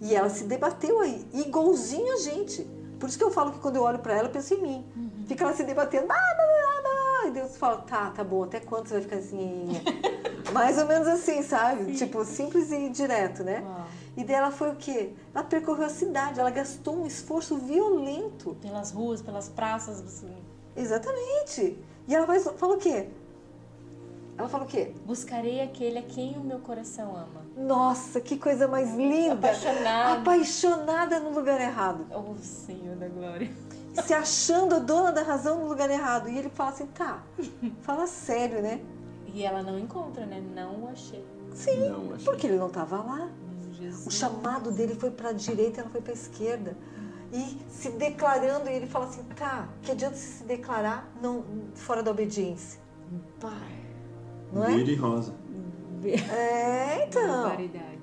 E 0.00 0.14
ela 0.14 0.28
se 0.28 0.44
debateu 0.44 1.00
aí, 1.00 1.26
igualzinho 1.32 2.12
a 2.14 2.18
gente. 2.18 2.62
Por 2.98 3.08
isso 3.08 3.18
que 3.18 3.24
eu 3.24 3.30
falo 3.30 3.52
que 3.52 3.60
quando 3.60 3.76
eu 3.76 3.82
olho 3.82 3.98
para 3.98 4.14
ela, 4.14 4.28
eu 4.28 4.32
penso 4.32 4.54
em 4.54 4.62
mim. 4.62 4.86
Fica 5.26 5.44
ela 5.44 5.54
se 5.54 5.62
debatendo, 5.64 6.06
ah, 6.10 6.36
não, 6.36 6.82
não, 6.82 7.22
não. 7.22 7.28
E 7.28 7.30
Deus 7.32 7.56
fala, 7.56 7.78
tá, 7.78 8.10
tá 8.10 8.24
bom, 8.24 8.44
até 8.44 8.60
quando 8.60 8.88
você 8.88 8.94
vai 8.94 9.02
ficar 9.02 9.16
assim? 9.16 9.66
Mais 10.52 10.78
ou 10.78 10.86
menos 10.86 11.06
assim, 11.06 11.42
sabe? 11.42 11.94
Tipo, 11.94 12.24
simples 12.24 12.72
e 12.72 12.88
direto, 12.88 13.44
né? 13.44 13.62
Uau. 13.64 13.86
E 14.16 14.24
dela 14.24 14.50
foi 14.50 14.70
o 14.70 14.76
quê? 14.76 15.12
Ela 15.32 15.44
percorreu 15.44 15.84
a 15.84 15.88
cidade, 15.88 16.40
ela 16.40 16.50
gastou 16.50 16.96
um 16.96 17.06
esforço 17.06 17.56
violento. 17.56 18.56
Pelas 18.60 18.90
ruas, 18.90 19.22
pelas 19.22 19.48
praças. 19.48 20.00
Você... 20.00 20.26
Exatamente. 20.74 21.78
E 22.08 22.14
ela 22.14 22.26
vai, 22.26 22.40
fala 22.40 22.74
o 22.74 22.78
quê? 22.78 23.08
Ela 24.36 24.48
fala 24.48 24.64
o 24.64 24.66
quê? 24.66 24.92
Buscarei 25.04 25.60
aquele 25.60 25.98
a 25.98 26.02
quem 26.02 26.36
o 26.36 26.40
meu 26.40 26.58
coração 26.58 27.14
ama. 27.14 27.46
Nossa, 27.58 28.20
que 28.20 28.36
coisa 28.38 28.68
mais 28.68 28.94
linda! 28.94 29.34
Apaixonada. 29.34 30.20
Apaixonada 30.20 31.20
no 31.20 31.30
lugar 31.30 31.60
errado. 31.60 32.06
Oh, 32.14 32.34
Senhor 32.40 32.94
da 32.96 33.08
Glória. 33.08 33.50
Se 34.04 34.14
achando 34.14 34.76
a 34.76 34.78
dona 34.78 35.10
da 35.10 35.22
razão 35.22 35.58
no 35.60 35.68
lugar 35.68 35.90
errado. 35.90 36.28
E 36.28 36.38
ele 36.38 36.48
fala 36.50 36.70
assim, 36.70 36.86
tá, 36.86 37.20
fala 37.82 38.06
sério, 38.06 38.62
né? 38.62 38.80
E 39.26 39.42
ela 39.42 39.62
não 39.62 39.78
encontra, 39.78 40.24
né? 40.24 40.40
Não 40.54 40.84
o 40.84 40.88
achei. 40.88 41.24
Sim, 41.52 41.88
Não, 41.88 42.14
achei. 42.14 42.24
porque 42.24 42.46
ele 42.46 42.56
não 42.58 42.68
estava 42.68 42.96
lá. 42.98 43.28
Meu 43.60 43.70
O 43.70 43.74
Jesus. 43.74 44.14
chamado 44.14 44.70
dele 44.70 44.94
foi 44.94 45.10
para 45.10 45.30
a 45.30 45.32
direita, 45.32 45.80
ela 45.80 45.90
foi 45.90 46.00
para 46.00 46.12
a 46.12 46.14
esquerda. 46.14 46.76
E 47.32 47.60
se 47.68 47.90
declarando, 47.90 48.70
e 48.70 48.72
ele 48.72 48.86
fala 48.86 49.06
assim, 49.06 49.22
tá, 49.36 49.68
que 49.82 49.90
adianta 49.90 50.14
você 50.14 50.26
se 50.38 50.44
declarar 50.44 51.06
não, 51.20 51.44
fora 51.74 52.02
da 52.02 52.10
obediência? 52.10 52.80
Pai. 53.40 53.52
Não 54.52 54.64
é? 54.64 54.68
Verde 54.68 54.92
e 54.92 54.96
rosa. 54.96 55.34
É, 56.06 57.06
então. 57.06 57.42
Barbaridade. 57.42 57.98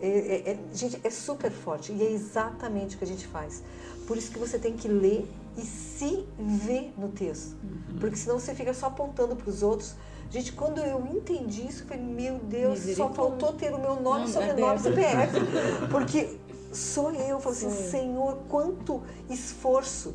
É, 0.00 0.08
é- 0.08 0.50
é- 0.52 0.58
gente, 0.72 0.98
é 1.04 1.10
super 1.10 1.50
forte 1.50 1.92
e 1.92 2.02
é 2.02 2.10
exatamente 2.10 2.96
o 2.96 2.98
que 2.98 3.04
a 3.04 3.06
gente 3.06 3.26
faz. 3.26 3.62
Por 4.06 4.16
isso 4.16 4.30
que 4.30 4.38
você 4.38 4.58
tem 4.58 4.74
que 4.74 4.88
ler 4.88 5.30
e 5.56 5.60
se 5.62 6.26
ver 6.38 6.92
no 6.96 7.08
texto. 7.08 7.56
Porque 8.00 8.16
senão 8.16 8.38
você 8.38 8.54
fica 8.54 8.72
só 8.72 8.86
apontando 8.86 9.36
para 9.36 9.48
os 9.48 9.62
outros, 9.62 9.94
Gente, 10.30 10.52
quando 10.52 10.78
eu 10.78 11.04
entendi 11.12 11.66
isso, 11.66 11.82
eu 11.82 11.88
falei, 11.88 12.04
meu 12.04 12.38
Deus, 12.38 12.78
só 12.96 13.08
faltou 13.08 13.52
ter 13.52 13.74
o 13.74 13.80
meu 13.80 14.00
nome, 14.00 14.28
sobrenome, 14.28 14.78
CPF. 14.78 15.40
Porque 15.90 16.38
sou 16.72 17.10
eu. 17.12 17.30
Eu 17.30 17.40
falei 17.40 17.58
assim. 17.58 17.70
Senhor, 17.90 18.38
quanto 18.48 19.02
esforço, 19.28 20.14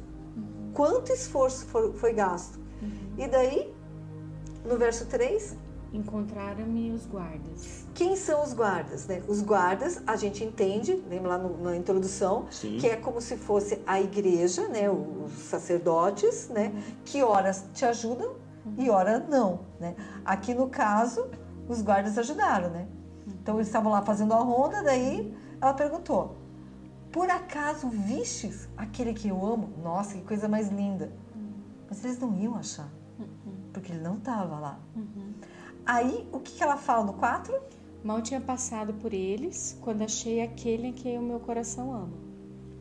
quanto 0.73 1.11
esforço 1.11 1.65
foi, 1.65 1.91
foi 1.93 2.13
gasto. 2.13 2.57
E 3.17 3.27
daí, 3.27 3.73
no 4.63 4.77
verso 4.77 5.05
3, 5.05 5.57
Encontraram-me 5.95 6.91
os 6.91 7.05
guardas. 7.05 7.85
quem 7.93 8.15
são 8.17 8.43
os 8.43 8.53
guardas? 8.53 9.07
Né? 9.07 9.23
Os 9.27 9.41
guardas, 9.41 10.03
a 10.05 10.15
gente 10.17 10.43
entende, 10.43 10.93
lembra 11.09 11.29
lá 11.29 11.37
no- 11.37 11.57
na 11.63 11.75
introdução, 11.77 12.47
Sim. 12.51 12.77
que 12.77 12.87
é 12.87 12.97
como 12.97 13.21
se 13.21 13.37
fosse 13.37 13.81
a 13.87 14.01
igreja, 14.01 14.67
né? 14.67 14.89
os 14.89 15.31
sacerdotes, 15.31 16.49
né? 16.49 16.73
que 17.05 17.23
horas 17.23 17.65
te 17.73 17.85
ajudam 17.85 18.33
e 18.77 18.89
ora 18.89 19.19
não. 19.19 19.61
Né? 19.79 19.95
Aqui 20.25 20.53
no 20.53 20.67
caso, 20.69 21.27
os 21.69 21.81
guardas 21.81 22.17
ajudaram. 22.17 22.69
Né? 22.69 22.87
Então 23.27 23.55
eles 23.55 23.67
estavam 23.67 23.91
lá 23.91 24.01
fazendo 24.01 24.33
a 24.33 24.37
ronda, 24.39 24.83
daí 24.83 25.33
ela 25.61 25.73
perguntou: 25.73 26.35
Por 27.11 27.29
acaso 27.29 27.87
vistes 27.89 28.67
aquele 28.75 29.13
que 29.13 29.29
eu 29.29 29.45
amo? 29.45 29.69
Nossa, 29.81 30.15
que 30.15 30.21
coisa 30.23 30.47
mais 30.49 30.67
linda. 30.69 31.09
Mas 31.87 32.03
eles 32.03 32.19
não 32.19 32.35
iam 32.35 32.55
achar, 32.55 32.89
porque 33.71 33.91
ele 33.93 34.01
não 34.01 34.15
estava 34.15 34.59
lá. 34.59 34.79
Aí, 35.85 36.27
o 36.31 36.39
que, 36.39 36.53
que 36.53 36.63
ela 36.63 36.77
fala 36.77 37.05
no 37.05 37.13
4? 37.13 37.53
Mal 38.03 38.21
tinha 38.21 38.41
passado 38.41 38.93
por 38.93 39.13
eles 39.13 39.77
quando 39.81 40.01
achei 40.01 40.41
aquele 40.41 40.87
em 40.87 40.93
quem 40.93 41.17
o 41.17 41.21
meu 41.21 41.39
coração 41.39 41.93
ama. 41.93 42.17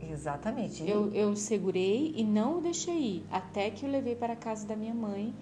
Exatamente. 0.01 0.89
Eu, 0.89 1.13
eu 1.13 1.35
segurei 1.37 2.15
e 2.17 2.25
não 2.25 2.59
o 2.59 2.61
deixei 2.63 3.17
ir, 3.17 3.27
até 3.31 3.71
que 3.71 3.85
o 3.85 3.89
levei 3.89 4.15
para 4.15 4.33
a 4.33 4.37
casa 4.37 4.67
da 4.67 4.77
minha 4.77 4.95
mãe, 4.95 5.35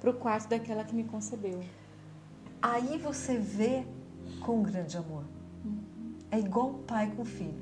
para 0.00 0.10
o 0.10 0.14
quarto 0.14 0.48
daquela 0.48 0.84
que 0.84 0.94
me 0.94 1.04
concebeu. 1.04 1.60
Aí 2.62 2.96
você 2.98 3.36
vê 3.36 3.84
com 4.40 4.62
grande 4.62 4.96
amor. 4.96 5.24
É 6.30 6.38
igual 6.38 6.70
o 6.70 6.78
pai 6.80 7.12
com 7.14 7.22
o 7.22 7.24
filho. 7.24 7.60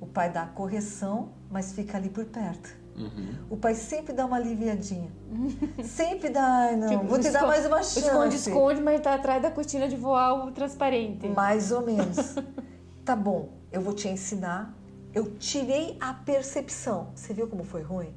O 0.00 0.06
pai 0.06 0.30
dá 0.30 0.42
a 0.42 0.46
correção, 0.46 1.30
mas 1.50 1.72
fica 1.72 1.96
ali 1.96 2.10
por 2.10 2.26
perto. 2.26 2.83
Uhum. 2.96 3.34
O 3.50 3.56
pai 3.56 3.74
sempre 3.74 4.12
dá 4.12 4.24
uma 4.24 4.36
aliviadinha. 4.36 5.10
sempre 5.84 6.28
dá, 6.30 6.72
não, 6.76 6.88
Tipo, 6.88 7.04
vou 7.04 7.18
te 7.18 7.30
dar 7.30 7.46
mais 7.46 7.66
uma 7.66 7.78
chance. 7.78 7.98
Esconde, 8.00 8.36
esconde, 8.36 8.80
mas 8.80 9.00
tá 9.00 9.14
atrás 9.14 9.42
da 9.42 9.50
cortina 9.50 9.88
de 9.88 9.96
voal 9.96 10.50
transparente. 10.52 11.28
Mais 11.28 11.72
ou 11.72 11.82
menos. 11.82 12.36
tá 13.04 13.16
bom, 13.16 13.48
eu 13.72 13.80
vou 13.80 13.92
te 13.92 14.08
ensinar. 14.08 14.74
Eu 15.12 15.36
tirei 15.36 15.96
a 16.00 16.12
percepção. 16.12 17.08
Você 17.14 17.32
viu 17.32 17.46
como 17.46 17.64
foi 17.64 17.82
ruim? 17.82 18.12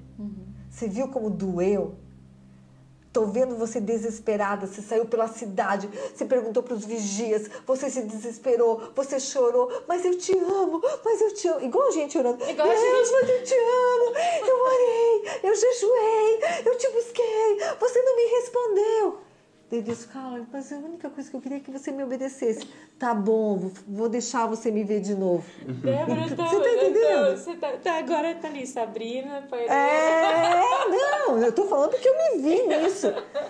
Você 0.69 0.88
viu 0.88 1.07
como 1.10 1.29
doeu? 1.29 1.96
Tô 3.12 3.26
vendo 3.26 3.56
você 3.56 3.80
desesperada, 3.80 4.68
você 4.68 4.82
saiu 4.82 5.06
pela 5.06 5.28
cidade, 5.28 5.90
você 6.14 6.26
perguntou 6.26 6.62
para 6.62 6.74
os 6.74 6.86
vigias, 6.86 7.50
você 7.66 7.90
se 7.90 8.04
desesperou, 8.04 8.92
você 8.96 9.20
chorou, 9.20 9.72
mas 9.88 10.06
eu 10.06 10.18
te 10.18 10.38
amo, 10.38 10.82
mas 11.04 11.22
eu 11.22 11.34
te 11.34 11.48
amo. 11.48 11.66
Igual 11.66 11.88
a 11.88 11.92
gente 11.92 12.18
orando. 12.18 12.44
Igual 12.44 12.68
Deus, 12.68 12.80
gente. 12.80 13.12
mas 13.12 13.30
eu 13.30 13.44
te 13.44 13.56
amo, 13.56 14.16
eu 14.48 14.60
orei, 14.64 15.40
eu 15.44 15.56
jejuei, 15.56 16.40
eu 16.66 16.78
te 16.78 16.90
busquei, 16.92 17.58
você 17.80 18.02
não 18.02 18.16
me 18.16 18.24
respondeu. 18.24 19.26
Daí 19.70 19.82
Deus 19.82 20.06
fala, 20.06 20.48
mas 20.52 20.72
a 20.72 20.78
única 20.78 21.10
coisa 21.10 21.30
que 21.30 21.36
eu 21.36 21.42
queria 21.42 21.58
é 21.58 21.60
que 21.60 21.70
você 21.70 21.92
me 21.92 22.02
obedecesse. 22.02 22.66
Tá 22.98 23.14
bom, 23.14 23.70
vou- 23.86 24.08
deixar 24.08 24.48
você 24.48 24.72
me 24.72 24.82
ver 24.86 25.02
de 25.02 25.14
novo. 25.14 25.44
Débora, 25.84 26.22
Você 26.22 26.36
tá 26.38 26.46
entendendo? 26.56 27.38
Você 27.38 27.56
tá, 27.58 27.72
tá- 27.78 27.98
agora 27.98 28.34
tá 28.36 28.48
ali, 28.48 28.66
Sabrina, 28.66 29.46
pai. 29.50 29.68
É, 29.68 30.88
não, 31.28 31.38
eu 31.40 31.52
tô 31.52 31.66
falando 31.68 31.90
porque 31.92 32.08
eu 32.08 32.16
me 32.16 32.42
vi 32.42 32.66
nisso. 32.68 33.08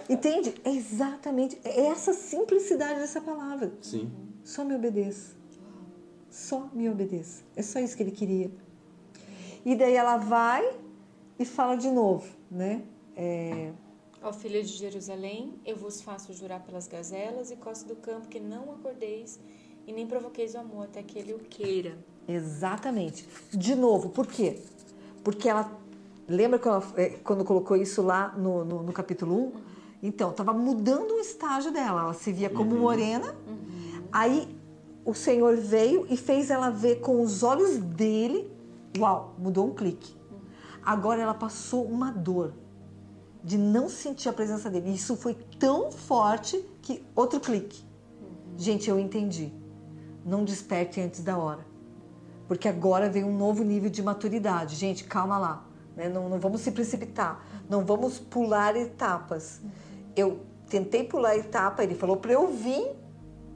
Entende? 0.09 0.55
É 0.65 0.71
exatamente 0.71 1.59
é 1.63 1.85
essa 1.85 2.13
simplicidade 2.13 2.99
dessa 2.99 3.21
palavra. 3.21 3.71
Sim. 3.79 4.11
Só 4.43 4.63
me 4.65 4.73
obedeça. 4.75 5.35
Só 6.31 6.67
me 6.73 6.89
obedeça. 6.89 7.43
É 7.55 7.61
só 7.61 7.79
isso 7.79 7.95
que 7.95 8.01
ele 8.01 8.11
queria. 8.11 8.49
E 9.63 9.75
daí 9.75 9.93
ela 9.95 10.17
vai 10.17 10.67
e 11.37 11.45
fala 11.45 11.75
de 11.75 11.91
novo, 11.91 12.25
né? 12.49 12.81
É, 13.15 13.69
Ó 14.27 14.33
filha 14.33 14.61
de 14.61 14.73
Jerusalém, 14.73 15.53
eu 15.65 15.77
vos 15.77 16.01
faço 16.01 16.33
jurar 16.33 16.59
pelas 16.59 16.85
gazelas 16.85 17.49
e 17.49 17.55
costas 17.55 17.87
do 17.87 17.95
campo 17.95 18.27
que 18.27 18.41
não 18.41 18.73
acordeis 18.73 19.39
e 19.87 19.93
nem 19.93 20.05
provoqueis 20.05 20.53
o 20.53 20.57
amor 20.57 20.83
até 20.83 21.01
que 21.01 21.17
ele 21.17 21.33
o 21.33 21.39
queira. 21.39 21.97
Exatamente. 22.27 23.25
De 23.53 23.73
novo, 23.73 24.09
por 24.09 24.27
quê? 24.27 24.59
Porque 25.23 25.47
ela. 25.47 25.71
Lembra 26.27 26.59
quando, 26.59 26.83
ela, 26.83 26.93
é, 26.97 27.09
quando 27.23 27.45
colocou 27.45 27.77
isso 27.77 28.01
lá 28.01 28.33
no, 28.37 28.65
no, 28.65 28.83
no 28.83 28.91
capítulo 28.91 29.33
1? 29.33 29.51
Então, 30.03 30.31
estava 30.31 30.51
mudando 30.51 31.11
o 31.11 31.19
estágio 31.21 31.71
dela. 31.71 32.01
Ela 32.01 32.13
se 32.13 32.33
via 32.33 32.49
como 32.49 32.75
morena. 32.75 33.33
Aí 34.11 34.45
o 35.05 35.13
Senhor 35.13 35.55
veio 35.55 36.05
e 36.09 36.17
fez 36.17 36.49
ela 36.49 36.69
ver 36.69 36.99
com 36.99 37.21
os 37.21 37.43
olhos 37.43 37.77
dele. 37.77 38.51
Uau, 38.97 39.35
mudou 39.37 39.67
um 39.67 39.73
clique. 39.73 40.13
Agora 40.83 41.21
ela 41.21 41.33
passou 41.33 41.85
uma 41.85 42.11
dor 42.11 42.51
de 43.43 43.57
não 43.57 43.89
sentir 43.89 44.29
a 44.29 44.33
presença 44.33 44.69
dele. 44.69 44.93
Isso 44.93 45.15
foi 45.15 45.33
tão 45.59 45.91
forte 45.91 46.63
que 46.81 47.03
outro 47.15 47.39
clique. 47.39 47.83
Gente, 48.57 48.89
eu 48.89 48.99
entendi. 48.99 49.51
Não 50.25 50.43
desperte 50.43 50.99
antes 50.99 51.23
da 51.23 51.37
hora. 51.37 51.65
Porque 52.47 52.67
agora 52.67 53.09
vem 53.09 53.23
um 53.23 53.37
novo 53.37 53.63
nível 53.63 53.89
de 53.89 54.01
maturidade. 54.01 54.75
Gente, 54.75 55.03
calma 55.03 55.37
lá. 55.37 55.65
né? 55.95 56.09
Não, 56.09 56.27
não 56.29 56.39
vamos 56.39 56.61
se 56.61 56.71
precipitar. 56.71 57.45
Não 57.69 57.85
vamos 57.85 58.19
pular 58.19 58.75
etapas. 58.75 59.61
Eu 60.15 60.39
tentei 60.69 61.03
pular 61.03 61.29
a 61.29 61.37
etapa, 61.37 61.83
ele 61.83 61.95
falou 61.95 62.17
para 62.17 62.33
eu 62.33 62.47
vir, 62.47 62.91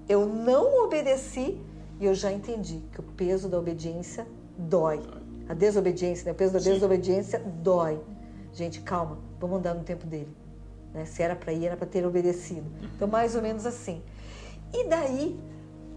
eu 0.07 0.25
não 0.25 0.85
obedeci 0.85 1.59
e 1.99 2.05
eu 2.05 2.13
já 2.15 2.31
entendi 2.31 2.81
que 2.91 2.99
o 2.99 3.03
peso 3.03 3.49
da 3.49 3.57
obediência 3.59 4.27
dói. 4.57 5.01
A 5.49 5.53
desobediência, 5.53 6.25
né? 6.25 6.31
o 6.31 6.35
peso 6.35 6.53
da 6.53 6.59
Sim. 6.59 6.73
desobediência 6.73 7.39
dói. 7.39 7.99
Gente, 8.53 8.81
calma, 8.81 9.17
vamos 9.39 9.59
andar 9.59 9.73
no 9.73 9.83
tempo 9.83 10.05
dele. 10.05 10.35
né? 10.93 11.05
Se 11.05 11.23
era 11.23 11.35
para 11.35 11.53
ir, 11.53 11.65
era 11.65 11.77
para 11.77 11.87
ter 11.87 12.05
obedecido. 12.05 12.69
Então, 12.95 13.07
mais 13.07 13.35
ou 13.35 13.41
menos 13.41 13.65
assim. 13.65 14.01
E 14.73 14.87
daí, 14.87 15.39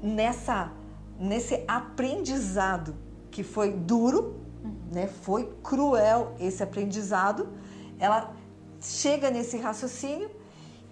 nessa, 0.02 0.73
nesse 1.18 1.64
aprendizado 1.66 2.94
que 3.30 3.42
foi 3.42 3.73
duro, 3.73 4.37
né? 4.92 5.06
foi 5.06 5.52
cruel 5.62 6.34
esse 6.38 6.62
aprendizado, 6.62 7.49
ela 7.99 8.32
chega 8.80 9.30
nesse 9.30 9.56
raciocínio 9.56 10.30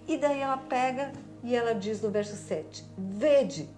e 0.07 0.17
daí 0.17 0.39
ela 0.41 0.57
pega 0.57 1.11
e 1.43 1.55
ela 1.55 1.73
diz 1.73 2.01
no 2.01 2.09
verso 2.09 2.35
7: 2.35 2.85
Vede, 2.97 3.69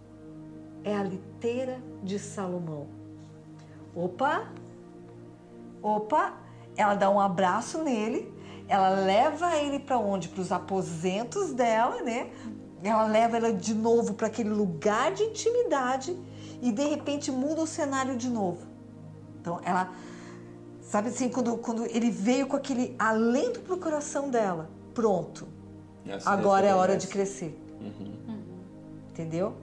é 0.84 0.96
a 0.96 1.04
liteira 1.04 1.80
de 2.04 2.18
Salomão. 2.18 2.88
Opa, 3.96 4.52
opa, 5.82 6.34
ela 6.78 6.96
dá 6.96 7.10
um 7.10 7.20
abraço 7.20 7.84
nele, 7.84 8.34
ela 8.68 8.90
leva 8.90 9.56
ele 9.58 9.80
para 9.80 9.98
onde? 9.98 10.28
Para 10.30 10.42
os 10.42 10.52
aposentos 10.52 11.54
dela, 11.54 12.02
né? 12.02 12.30
Ela 12.84 13.06
leva 13.06 13.38
ela 13.38 13.54
de 13.54 13.74
novo 13.74 14.14
para 14.14 14.28
aquele 14.28 14.50
lugar 14.50 15.12
de 15.14 15.24
intimidade 15.24 16.16
e 16.62 16.72
de 16.72 16.84
repente 16.88 17.32
muda 17.32 17.62
o 17.62 17.68
cenário 17.68 18.16
de 18.16 18.30
novo. 18.30 18.66
Então 19.40 19.60
ela, 19.64 19.92
sabe 20.82 21.10
assim, 21.10 21.30
quando, 21.30 21.58
quando 21.58 21.86
ele 21.86 22.10
veio 22.10 22.48
com 22.48 22.56
aquele 22.56 22.96
alento 22.98 23.60
pro 23.62 23.78
coração 23.78 24.30
dela, 24.30 24.70
pronto, 24.94 25.48
Essa 26.08 26.30
agora 26.30 26.66
é 26.66 26.70
resposta 26.70 26.82
hora 26.82 26.94
essa. 26.94 27.08
de 27.08 27.14
crescer. 27.14 27.62
Uhum. 27.80 28.42
Entendeu? 29.10 29.56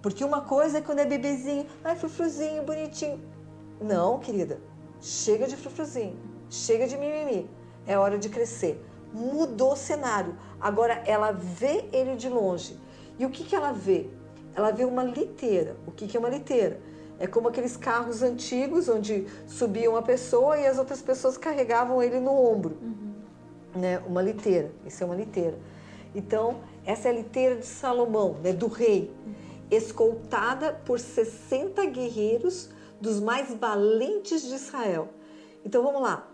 Porque 0.00 0.24
uma 0.24 0.42
coisa 0.42 0.78
é 0.78 0.80
quando 0.80 0.98
é 0.98 1.06
bebezinho, 1.06 1.66
ai, 1.82 1.96
frufruzinho, 1.96 2.62
bonitinho. 2.62 3.20
Não, 3.80 4.18
querida. 4.18 4.60
Chega 5.00 5.46
de 5.46 5.56
frufruzinho. 5.56 6.16
Chega 6.54 6.86
de 6.86 6.96
mimimi. 6.96 7.50
É 7.86 7.98
hora 7.98 8.18
de 8.18 8.28
crescer. 8.28 8.82
Mudou 9.12 9.72
o 9.72 9.76
cenário. 9.76 10.36
Agora 10.60 11.02
ela 11.06 11.32
vê 11.32 11.84
ele 11.92 12.16
de 12.16 12.28
longe. 12.28 12.78
E 13.18 13.26
o 13.26 13.30
que, 13.30 13.44
que 13.44 13.54
ela 13.54 13.72
vê? 13.72 14.08
Ela 14.54 14.70
vê 14.70 14.84
uma 14.84 15.02
liteira. 15.02 15.76
O 15.86 15.92
que, 15.92 16.06
que 16.06 16.16
é 16.16 16.20
uma 16.20 16.28
liteira? 16.28 16.80
É 17.18 17.26
como 17.26 17.48
aqueles 17.48 17.76
carros 17.76 18.22
antigos 18.22 18.88
onde 18.88 19.26
subia 19.46 19.90
uma 19.90 20.02
pessoa 20.02 20.58
e 20.58 20.66
as 20.66 20.78
outras 20.78 21.00
pessoas 21.00 21.36
carregavam 21.36 22.02
ele 22.02 22.18
no 22.18 22.32
ombro 22.32 22.76
né, 23.74 23.98
uma 24.06 24.22
liteira. 24.22 24.72
Isso 24.86 25.02
é 25.02 25.06
uma 25.06 25.16
liteira. 25.16 25.58
Então, 26.14 26.60
essa 26.84 27.08
é 27.08 27.10
a 27.10 27.14
liteira 27.14 27.56
de 27.56 27.66
Salomão, 27.66 28.36
né, 28.42 28.52
do 28.52 28.68
rei, 28.68 29.12
escoltada 29.70 30.72
por 30.84 31.00
60 31.00 31.84
guerreiros 31.86 32.70
dos 33.00 33.20
mais 33.20 33.52
valentes 33.54 34.42
de 34.42 34.54
Israel. 34.54 35.08
Então, 35.64 35.82
vamos 35.82 36.02
lá. 36.02 36.30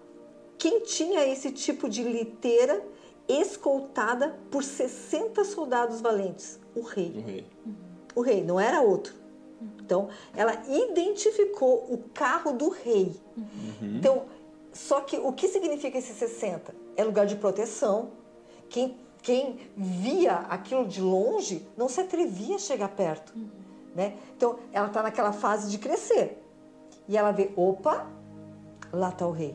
Quem 0.60 0.80
tinha 0.80 1.26
esse 1.26 1.50
tipo 1.50 1.88
de 1.88 2.02
liteira 2.02 2.84
escoltada 3.26 4.38
por 4.50 4.62
60 4.62 5.42
soldados 5.42 6.02
valentes? 6.02 6.60
O 6.76 6.82
rei 6.82 7.14
O 7.16 7.26
rei. 7.26 7.46
o 8.14 8.20
rei, 8.20 8.44
não 8.44 8.60
era 8.60 8.82
outro. 8.82 9.14
Então, 9.82 10.10
ela 10.36 10.62
identificou 10.68 11.86
o 11.90 12.04
carro 12.12 12.52
do 12.52 12.68
rei. 12.68 13.18
Então, 13.80 14.26
só 14.70 15.00
que 15.00 15.16
o 15.16 15.32
que 15.32 15.48
significa 15.48 15.96
esse 15.96 16.12
60? 16.12 16.74
É 16.94 17.02
lugar 17.04 17.24
de 17.24 17.36
proteção. 17.36 18.10
Quem 18.68 18.98
quem 19.22 19.58
via 19.76 20.34
aquilo 20.48 20.86
de 20.86 21.00
longe 21.00 21.66
não 21.76 21.88
se 21.88 22.00
atrevia 22.00 22.56
a 22.56 22.58
chegar 22.58 22.88
perto. 22.88 23.32
Né? 23.94 24.16
Então, 24.36 24.58
ela 24.72 24.88
está 24.88 25.02
naquela 25.02 25.32
fase 25.32 25.70
de 25.70 25.78
crescer. 25.78 26.42
E 27.08 27.16
ela 27.16 27.30
vê, 27.30 27.50
opa, 27.56 28.06
lá 28.92 29.08
está 29.08 29.26
o 29.26 29.30
rei. 29.32 29.54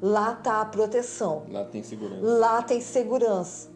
Lá 0.00 0.32
está 0.32 0.60
a 0.60 0.64
proteção. 0.64 1.44
Lá 1.50 1.64
tem 1.64 1.82
segurança. 1.82 2.22
Lá 2.22 2.62
tem 2.62 2.80
segurança. 2.80 3.68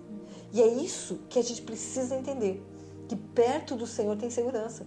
E 0.52 0.62
é 0.62 0.66
isso 0.66 1.20
que 1.28 1.38
a 1.38 1.42
gente 1.42 1.62
precisa 1.62 2.14
entender. 2.14 2.64
Que 3.08 3.16
perto 3.16 3.74
do 3.74 3.86
Senhor 3.86 4.16
tem 4.16 4.30
segurança. 4.30 4.86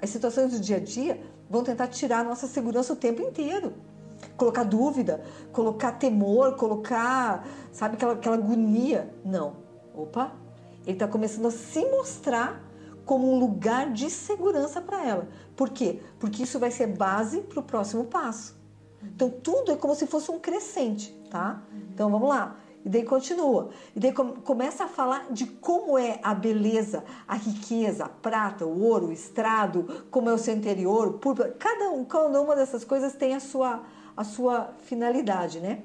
As 0.00 0.10
situações 0.10 0.52
do 0.52 0.60
dia 0.60 0.76
a 0.76 0.80
dia 0.80 1.20
vão 1.48 1.64
tentar 1.64 1.88
tirar 1.88 2.20
a 2.20 2.24
nossa 2.24 2.46
segurança 2.46 2.92
o 2.92 2.96
tempo 2.96 3.20
inteiro. 3.20 3.74
Colocar 4.36 4.64
dúvida, 4.64 5.22
colocar 5.52 5.92
temor, 5.92 6.54
colocar, 6.56 7.46
sabe, 7.72 7.96
aquela, 7.96 8.12
aquela 8.12 8.36
agonia. 8.36 9.12
Não. 9.24 9.56
Opa, 9.94 10.36
ele 10.84 10.92
está 10.92 11.08
começando 11.08 11.46
a 11.46 11.50
se 11.50 11.84
mostrar 11.86 12.62
como 13.04 13.32
um 13.32 13.40
lugar 13.40 13.92
de 13.92 14.08
segurança 14.08 14.80
para 14.80 15.04
ela. 15.04 15.28
Por 15.56 15.70
quê? 15.70 16.00
Porque 16.18 16.44
isso 16.44 16.58
vai 16.58 16.70
ser 16.70 16.86
base 16.86 17.40
para 17.40 17.58
o 17.58 17.62
próximo 17.62 18.04
passo. 18.04 18.59
Então 19.02 19.30
tudo 19.30 19.72
é 19.72 19.76
como 19.76 19.94
se 19.94 20.06
fosse 20.06 20.30
um 20.30 20.38
crescente, 20.38 21.12
tá? 21.30 21.62
Então 21.92 22.10
vamos 22.10 22.28
lá. 22.28 22.56
E 22.84 22.88
daí 22.88 23.04
continua. 23.04 23.70
E 23.94 24.00
daí 24.00 24.12
começa 24.12 24.84
a 24.84 24.88
falar 24.88 25.30
de 25.30 25.46
como 25.46 25.98
é 25.98 26.18
a 26.22 26.34
beleza, 26.34 27.04
a 27.28 27.34
riqueza, 27.34 28.04
a 28.04 28.08
prata, 28.08 28.64
o 28.64 28.82
ouro, 28.82 29.08
o 29.08 29.12
estrado, 29.12 30.04
como 30.10 30.30
é 30.30 30.32
o 30.32 30.38
seu 30.38 30.54
interior, 30.54 31.08
o 31.08 31.12
púrpura. 31.14 31.54
Cada, 31.58 31.90
um, 31.90 32.04
cada 32.04 32.40
uma 32.40 32.56
dessas 32.56 32.84
coisas 32.84 33.14
tem 33.14 33.34
a 33.34 33.40
sua, 33.40 33.82
a 34.16 34.24
sua 34.24 34.70
finalidade, 34.84 35.60
né? 35.60 35.82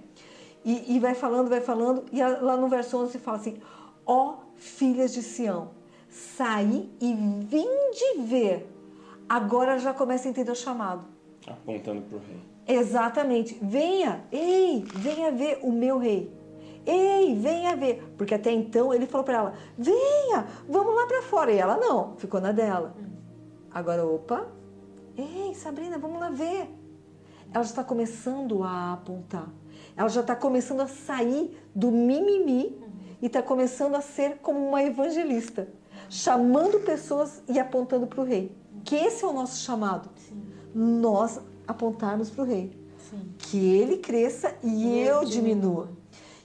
E, 0.63 0.95
e 0.95 0.99
vai 0.99 1.13
falando, 1.13 1.49
vai 1.49 1.61
falando, 1.61 2.05
e 2.11 2.21
lá 2.21 2.57
no 2.57 2.67
verso 2.67 2.97
11 2.97 3.19
fala 3.19 3.37
assim: 3.37 3.57
Ó 4.05 4.37
filhas 4.55 5.13
de 5.13 5.21
Sião, 5.21 5.69
saí 6.09 6.89
e 7.01 7.13
vim 7.13 7.91
de 7.91 8.21
ver. 8.21 8.71
Agora 9.27 9.77
já 9.79 9.93
começa 9.93 10.27
a 10.27 10.31
entender 10.31 10.51
o 10.51 10.55
chamado. 10.55 11.05
Apontando 11.47 12.01
para 12.03 12.17
o 12.17 12.21
rei. 12.21 12.54
Exatamente. 12.67 13.57
Venha, 13.61 14.23
ei, 14.31 14.83
venha 14.95 15.31
ver 15.31 15.59
o 15.61 15.71
meu 15.71 15.97
rei. 15.97 16.31
Ei, 16.85 17.35
venha 17.35 17.75
ver. 17.75 18.13
Porque 18.17 18.33
até 18.33 18.51
então 18.51 18.93
ele 18.93 19.05
falou 19.05 19.23
para 19.23 19.37
ela: 19.37 19.53
venha, 19.77 20.47
vamos 20.67 20.95
lá 20.95 21.05
para 21.07 21.21
fora. 21.23 21.51
E 21.51 21.57
ela 21.57 21.77
não, 21.77 22.15
ficou 22.17 22.41
na 22.41 22.51
dela. 22.51 22.95
Agora, 23.71 24.05
opa, 24.05 24.47
ei, 25.17 25.53
Sabrina, 25.53 25.97
vamos 25.97 26.19
lá 26.19 26.29
ver. 26.29 26.69
Ela 27.53 27.63
já 27.63 27.69
está 27.69 27.83
começando 27.83 28.63
a 28.63 28.93
apontar. 28.93 29.47
Ela 29.95 30.09
já 30.09 30.21
está 30.21 30.35
começando 30.35 30.81
a 30.81 30.87
sair 30.87 31.57
do 31.73 31.91
mimimi 31.91 32.81
e 33.21 33.27
está 33.27 33.41
começando 33.41 33.95
a 33.95 34.01
ser 34.01 34.37
como 34.37 34.59
uma 34.59 34.83
evangelista, 34.83 35.69
chamando 36.09 36.81
pessoas 36.81 37.41
e 37.47 37.59
apontando 37.59 38.07
para 38.07 38.21
o 38.21 38.25
rei. 38.25 38.55
Que 38.83 38.95
esse 38.95 39.23
é 39.23 39.27
o 39.27 39.33
nosso 39.33 39.63
chamado. 39.63 40.09
Sim. 40.15 40.43
Nós 40.73 41.39
apontarmos 41.67 42.29
para 42.29 42.43
o 42.43 42.47
rei. 42.47 42.71
Sim. 43.09 43.33
Que 43.37 43.57
ele 43.57 43.97
cresça 43.97 44.55
e, 44.63 44.67
e 44.67 44.99
eu 44.99 45.23
diminua. 45.25 45.25
diminua. 45.25 45.89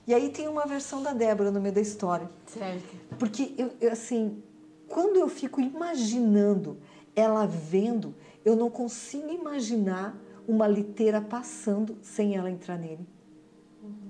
E 0.06 0.14
aí 0.14 0.28
tem 0.30 0.48
uma 0.48 0.66
versão 0.66 1.02
da 1.02 1.12
Débora 1.12 1.50
no 1.50 1.60
meio 1.60 1.74
da 1.74 1.80
história. 1.80 2.28
Certo. 2.46 2.96
Porque, 3.18 3.54
eu, 3.56 3.70
eu, 3.80 3.92
assim, 3.92 4.42
quando 4.88 5.18
eu 5.18 5.28
fico 5.28 5.60
imaginando 5.60 6.78
ela 7.14 7.46
vendo, 7.46 8.14
eu 8.44 8.56
não 8.56 8.70
consigo 8.70 9.28
imaginar 9.30 10.16
uma 10.48 10.66
liteira 10.66 11.20
passando 11.20 11.96
sem 12.02 12.36
ela 12.36 12.50
entrar 12.50 12.76
nele. 12.76 13.06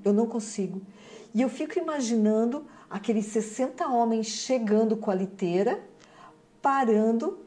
Eu 0.05 0.12
não 0.12 0.26
consigo. 0.26 0.81
E 1.35 1.43
eu 1.43 1.49
fico 1.49 1.79
imaginando 1.79 2.64
aqueles 2.88 3.26
60 3.26 3.87
homens 3.88 4.26
chegando 4.26 4.97
com 4.97 5.11
a 5.11 5.14
liteira, 5.14 5.81
parando 6.62 7.38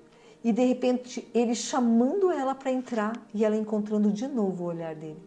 e 0.44 0.52
de 0.52 0.66
repente 0.66 1.28
ele 1.34 1.56
chamando 1.56 2.32
ela 2.32 2.54
para 2.54 2.72
entrar 2.72 3.14
e 3.34 3.46
ela 3.46 3.56
encontrando 3.56 4.12
de 4.12 4.28
novo 4.28 4.66
o 4.66 4.68
olhar 4.68 4.94
dele. 4.94 5.22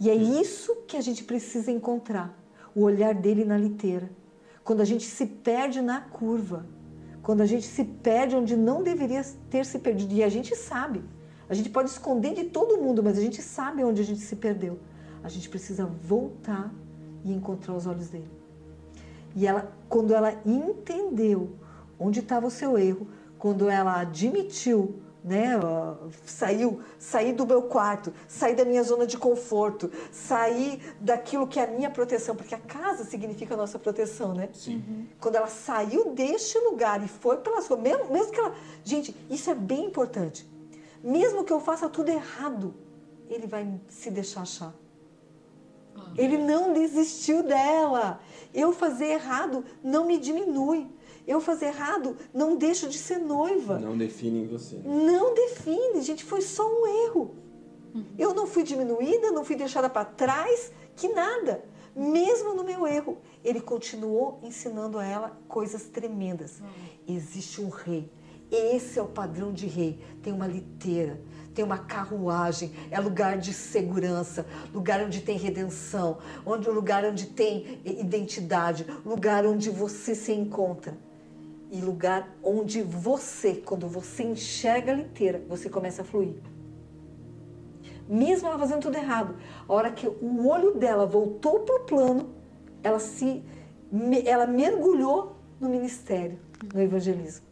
E 0.00 0.10
é 0.10 0.14
isso 0.14 0.76
que 0.86 0.96
a 0.96 1.00
gente 1.00 1.24
precisa 1.24 1.70
encontrar: 1.70 2.38
o 2.74 2.82
olhar 2.82 3.14
dele 3.14 3.44
na 3.44 3.56
liteira. 3.56 4.10
Quando 4.62 4.80
a 4.80 4.84
gente 4.84 5.04
se 5.04 5.24
perde 5.24 5.80
na 5.80 6.00
curva, 6.00 6.66
quando 7.22 7.40
a 7.40 7.46
gente 7.46 7.66
se 7.66 7.84
perde 7.84 8.36
onde 8.36 8.54
não 8.56 8.82
deveria 8.82 9.24
ter 9.50 9.64
se 9.64 9.78
perdido, 9.78 10.12
e 10.12 10.22
a 10.22 10.28
gente 10.28 10.54
sabe. 10.54 11.02
A 11.48 11.54
gente 11.54 11.70
pode 11.70 11.88
esconder 11.88 12.34
de 12.34 12.44
todo 12.44 12.76
mundo, 12.76 13.02
mas 13.02 13.16
a 13.16 13.22
gente 13.22 13.40
sabe 13.40 13.82
onde 13.82 14.02
a 14.02 14.04
gente 14.04 14.20
se 14.20 14.36
perdeu. 14.36 14.78
A 15.24 15.28
gente 15.30 15.48
precisa 15.48 15.86
voltar 15.86 16.72
e 17.24 17.32
encontrar 17.32 17.74
os 17.74 17.86
olhos 17.86 18.08
dele. 18.08 18.30
E 19.34 19.46
ela, 19.46 19.72
quando 19.88 20.14
ela 20.14 20.38
entendeu 20.44 21.50
onde 21.98 22.20
estava 22.20 22.46
o 22.46 22.50
seu 22.50 22.78
erro, 22.78 23.08
quando 23.38 23.68
ela 23.68 24.00
admitiu 24.00 25.02
né? 25.28 25.56
Saiu, 26.24 26.80
saí 26.98 27.32
do 27.32 27.46
meu 27.46 27.62
quarto, 27.62 28.12
saí 28.26 28.54
da 28.54 28.64
minha 28.64 28.82
zona 28.82 29.06
de 29.06 29.18
conforto, 29.18 29.90
saí 30.10 30.80
daquilo 31.00 31.46
que 31.46 31.58
é 31.60 31.64
a 31.64 31.66
minha 31.66 31.90
proteção, 31.90 32.34
porque 32.34 32.54
a 32.54 32.58
casa 32.58 33.04
significa 33.04 33.54
a 33.54 33.56
nossa 33.56 33.78
proteção, 33.78 34.32
né? 34.32 34.48
Sim. 34.52 35.08
Quando 35.20 35.36
ela 35.36 35.48
saiu 35.48 36.14
deste 36.14 36.58
lugar 36.58 37.04
e 37.04 37.08
foi 37.08 37.38
pela 37.38 37.60
sua, 37.60 37.76
mesmo, 37.76 38.10
mesmo 38.10 38.32
que 38.32 38.40
ela, 38.40 38.54
gente, 38.84 39.14
isso 39.28 39.50
é 39.50 39.54
bem 39.54 39.86
importante. 39.86 40.48
Mesmo 41.02 41.44
que 41.44 41.52
eu 41.52 41.60
faça 41.60 41.88
tudo 41.88 42.08
errado, 42.08 42.74
ele 43.28 43.46
vai 43.46 43.68
se 43.88 44.10
deixar 44.10 44.42
achar. 44.42 44.74
Ah. 45.94 46.12
Ele 46.16 46.38
não 46.38 46.72
desistiu 46.72 47.42
dela. 47.42 48.20
Eu 48.54 48.72
fazer 48.72 49.06
errado 49.06 49.64
não 49.82 50.06
me 50.06 50.18
diminui 50.18 50.90
eu 51.28 51.42
fazer 51.42 51.66
errado, 51.66 52.16
não 52.32 52.56
deixo 52.56 52.88
de 52.88 52.96
ser 52.96 53.18
noiva. 53.18 53.78
Não 53.78 53.98
define 53.98 54.46
você. 54.46 54.76
Não 54.82 55.34
define, 55.34 56.00
gente, 56.00 56.24
foi 56.24 56.40
só 56.40 56.66
um 56.66 56.86
erro. 57.04 57.36
Uhum. 57.94 58.04
Eu 58.18 58.32
não 58.32 58.46
fui 58.46 58.62
diminuída, 58.62 59.30
não 59.30 59.44
fui 59.44 59.54
deixada 59.54 59.90
para 59.90 60.06
trás, 60.06 60.72
que 60.96 61.06
nada. 61.08 61.62
Mesmo 61.94 62.54
no 62.54 62.64
meu 62.64 62.86
erro, 62.86 63.18
ele 63.44 63.60
continuou 63.60 64.40
ensinando 64.42 64.98
a 64.98 65.04
ela 65.04 65.38
coisas 65.46 65.84
tremendas. 65.84 66.60
Uhum. 66.60 67.14
Existe 67.14 67.60
um 67.60 67.68
rei. 67.68 68.10
Esse 68.50 68.98
é 68.98 69.02
o 69.02 69.08
padrão 69.08 69.52
de 69.52 69.66
rei. 69.66 70.00
Tem 70.22 70.32
uma 70.32 70.46
liteira, 70.46 71.20
tem 71.54 71.62
uma 71.62 71.76
carruagem, 71.76 72.72
é 72.90 72.98
lugar 72.98 73.36
de 73.36 73.52
segurança, 73.52 74.46
lugar 74.72 75.02
onde 75.02 75.20
tem 75.20 75.36
redenção, 75.36 76.16
onde 76.46 76.70
lugar 76.70 77.04
onde 77.04 77.26
tem 77.26 77.82
identidade, 77.84 78.86
lugar 79.04 79.44
onde 79.44 79.68
você 79.68 80.14
se 80.14 80.32
encontra 80.32 80.96
e 81.70 81.80
lugar 81.80 82.34
onde 82.42 82.82
você, 82.82 83.54
quando 83.54 83.86
você 83.86 84.22
enxerga 84.22 84.92
ela 84.92 85.00
inteira, 85.00 85.42
você 85.48 85.68
começa 85.68 86.02
a 86.02 86.04
fluir. 86.04 86.36
Mesmo 88.08 88.48
ela 88.48 88.58
fazendo 88.58 88.80
tudo 88.80 88.96
errado, 88.96 89.36
a 89.68 89.72
hora 89.72 89.90
que 89.90 90.06
o 90.06 90.48
olho 90.48 90.74
dela 90.74 91.04
voltou 91.04 91.60
para 91.60 91.76
o 91.76 91.84
plano, 91.84 92.30
ela 92.82 92.98
se 92.98 93.42
ela 94.24 94.46
mergulhou 94.46 95.36
no 95.60 95.68
ministério, 95.68 96.38
no 96.72 96.80
evangelismo. 96.80 97.46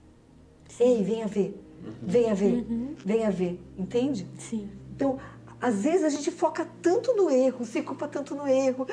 Ei, 0.81 1.03
venha 1.03 1.27
ver, 1.27 1.59
venha 2.03 2.35
ver, 2.35 2.67
uhum. 2.69 2.95
venha 2.97 3.31
ver, 3.31 3.61
entende? 3.77 4.27
Sim. 4.39 4.69
Então, 4.95 5.19
às 5.61 5.83
vezes 5.83 6.05
a 6.05 6.09
gente 6.09 6.31
foca 6.31 6.67
tanto 6.81 7.15
no 7.15 7.31
erro, 7.31 7.65
se 7.65 7.83
culpa 7.83 8.09
tanto 8.09 8.35
no 8.35 8.47
erro, 8.47 8.87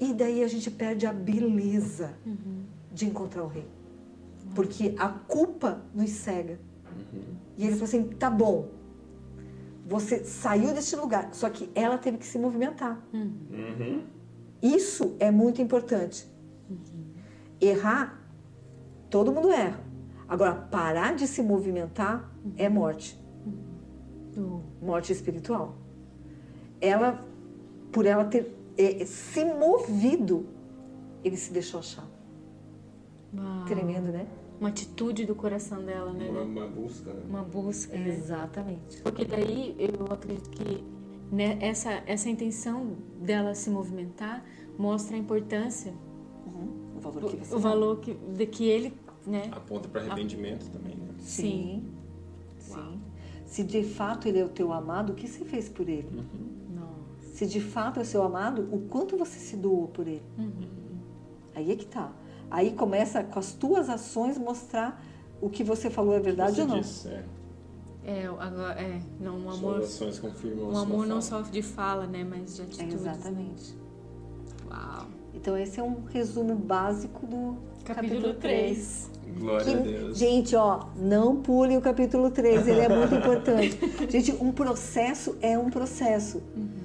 e 0.00 0.12
daí 0.12 0.42
a 0.42 0.48
gente 0.48 0.70
perde 0.70 1.06
a 1.06 1.12
beleza 1.12 2.14
uhum. 2.26 2.64
de 2.92 3.06
encontrar 3.06 3.44
o 3.44 3.48
rei 3.48 3.66
porque 4.54 4.94
a 4.98 5.08
culpa 5.08 5.82
nos 5.94 6.10
cega. 6.10 6.58
Uhum. 6.86 7.36
E 7.56 7.64
ele 7.64 7.72
falou 7.72 7.84
assim: 7.84 8.04
tá 8.04 8.30
bom, 8.30 8.68
você 9.86 10.24
saiu 10.24 10.72
desse 10.72 10.94
lugar, 10.96 11.30
só 11.32 11.50
que 11.50 11.70
ela 11.74 11.98
teve 11.98 12.18
que 12.18 12.26
se 12.26 12.38
movimentar. 12.38 13.04
Uhum. 13.12 14.04
Isso 14.62 15.16
é 15.18 15.30
muito 15.30 15.60
importante. 15.60 16.30
Uhum. 16.68 16.76
Errar, 17.60 18.22
todo 19.08 19.32
mundo 19.32 19.50
erra. 19.50 19.80
Agora, 20.28 20.54
parar 20.54 21.14
de 21.14 21.26
se 21.26 21.42
movimentar 21.42 22.30
é 22.56 22.68
morte. 22.68 23.20
Uhum. 24.36 24.62
Morte 24.80 25.12
espiritual. 25.12 25.76
Ela, 26.80 27.24
por 27.90 28.06
ela 28.06 28.24
ter 28.24 28.56
é, 28.78 29.04
se 29.04 29.44
movido, 29.44 30.46
ele 31.22 31.36
se 31.36 31.52
deixou 31.52 31.80
achar. 31.80 32.06
Uau. 33.34 33.64
Tremendo, 33.66 34.10
né? 34.12 34.26
Uma 34.60 34.68
atitude 34.68 35.24
do 35.24 35.34
coração 35.34 35.82
dela, 35.82 36.12
né? 36.12 36.28
Uma, 36.28 36.42
uma 36.42 36.68
busca. 36.68 37.12
Né? 37.12 37.22
Uma 37.28 37.42
busca. 37.42 37.96
Né? 37.96 38.08
Exatamente. 38.08 39.00
Porque 39.02 39.24
daí 39.24 39.74
eu 39.78 40.04
acredito 40.12 40.50
que 40.50 40.84
né, 41.32 41.58
essa, 41.60 42.02
essa 42.06 42.28
intenção 42.28 42.96
dela 43.20 43.54
se 43.54 43.70
movimentar 43.70 44.44
mostra 44.78 45.16
a 45.16 45.18
importância, 45.18 45.92
uhum. 46.46 46.96
o 46.96 47.00
valor 47.00 47.30
que, 47.30 47.36
o, 47.36 47.56
o 47.56 47.58
valor 47.58 48.00
que, 48.00 48.14
de 48.14 48.46
que 48.46 48.68
ele, 48.68 48.92
né? 49.26 49.48
Aponta 49.50 49.88
para 49.88 50.02
arrependimento 50.02 50.66
a... 50.66 50.70
também, 50.70 50.94
né? 50.94 51.08
Sim. 51.18 51.84
Sim. 52.58 52.74
Sim. 52.74 53.00
Se 53.46 53.64
de 53.64 53.82
fato 53.82 54.28
ele 54.28 54.38
é 54.38 54.44
o 54.44 54.48
teu 54.48 54.72
amado, 54.72 55.12
o 55.12 55.14
que 55.16 55.26
você 55.26 55.44
fez 55.44 55.68
por 55.68 55.88
ele? 55.88 56.08
Uhum. 56.16 56.60
Se 57.40 57.46
de 57.46 57.58
fato 57.58 57.98
é 57.98 58.02
o 58.02 58.04
seu 58.04 58.22
amado, 58.22 58.68
o 58.70 58.80
quanto 58.80 59.16
você 59.16 59.38
se 59.38 59.56
doou 59.56 59.88
por 59.88 60.06
ele? 60.06 60.22
Uhum. 60.36 60.68
Aí 61.54 61.72
é 61.72 61.74
que 61.74 61.86
tá. 61.86 62.12
Aí 62.50 62.72
começa 62.72 63.22
com 63.22 63.38
as 63.38 63.52
tuas 63.52 63.88
ações 63.88 64.36
mostrar 64.36 65.00
o 65.40 65.48
que 65.48 65.62
você 65.62 65.88
falou 65.88 66.14
é 66.14 66.20
verdade 66.20 66.56
Você 66.56 66.62
ou 66.62 66.66
não. 66.68 66.80
disse, 66.80 67.08
é. 67.08 67.24
É, 68.04 68.26
agora, 68.26 68.80
é, 68.80 68.98
não, 69.20 69.36
um 69.36 69.42
Suas 69.44 69.58
amor, 69.58 69.78
ações 69.80 70.18
confirmam 70.18 70.66
a 70.66 70.68
um 70.68 70.72
sua 70.72 70.82
amor 70.82 71.06
não 71.06 71.22
fala. 71.22 71.44
só 71.44 71.50
de 71.50 71.62
fala, 71.62 72.06
né, 72.06 72.24
mas 72.24 72.56
de 72.56 72.62
atitude. 72.62 72.94
Exatamente. 72.94 73.74
Uau. 74.70 75.06
Então 75.34 75.56
esse 75.56 75.78
é 75.78 75.82
um 75.82 76.04
resumo 76.12 76.54
básico 76.56 77.26
do 77.26 77.56
Capítulo 77.84 78.34
capítulo 78.34 78.34
3. 78.34 79.10
3. 79.22 79.38
Glória 79.38 79.60
a 79.74 79.76
Que- 79.82 79.82
Deus. 79.88 80.18
gente, 80.18 80.56
ó, 80.56 80.86
não 80.96 81.36
pule 81.36 81.76
o 81.76 81.80
capítulo 81.80 82.30
3, 82.30 82.66
ele 82.66 82.80
é 82.80 82.88
muito 82.88 83.14
importante. 83.16 83.78
Gente, 84.10 84.32
um 84.40 84.50
processo 84.50 85.36
é 85.40 85.56
um 85.58 85.70
processo. 85.70 86.42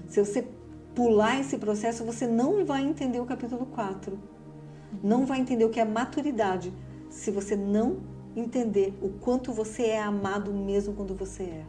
Se 0.07 0.23
você 0.23 0.47
pular 0.93 1.39
esse 1.39 1.57
processo, 1.57 2.03
você 2.05 2.27
não 2.27 2.63
vai 2.65 2.83
entender 2.83 3.19
o 3.19 3.25
capítulo 3.25 3.65
4. 3.67 4.17
Não 5.03 5.25
vai 5.25 5.39
entender 5.39 5.65
o 5.65 5.69
que 5.69 5.79
é 5.79 5.85
maturidade 5.85 6.73
se 7.09 7.31
você 7.31 7.55
não 7.55 7.97
entender 8.35 8.93
o 9.01 9.09
quanto 9.09 9.53
você 9.53 9.83
é 9.83 10.01
amado 10.01 10.51
mesmo 10.53 10.93
quando 10.93 11.15
você 11.15 11.43
é. 11.43 11.65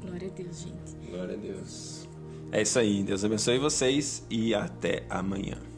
Glória 0.00 0.28
a 0.28 0.30
Deus, 0.30 0.60
gente. 0.60 1.10
Glória 1.10 1.34
a 1.34 1.38
Deus. 1.38 2.08
É 2.52 2.62
isso 2.62 2.78
aí. 2.78 3.02
Deus 3.02 3.24
abençoe 3.24 3.58
vocês 3.58 4.24
e 4.30 4.54
até 4.54 5.04
amanhã. 5.08 5.69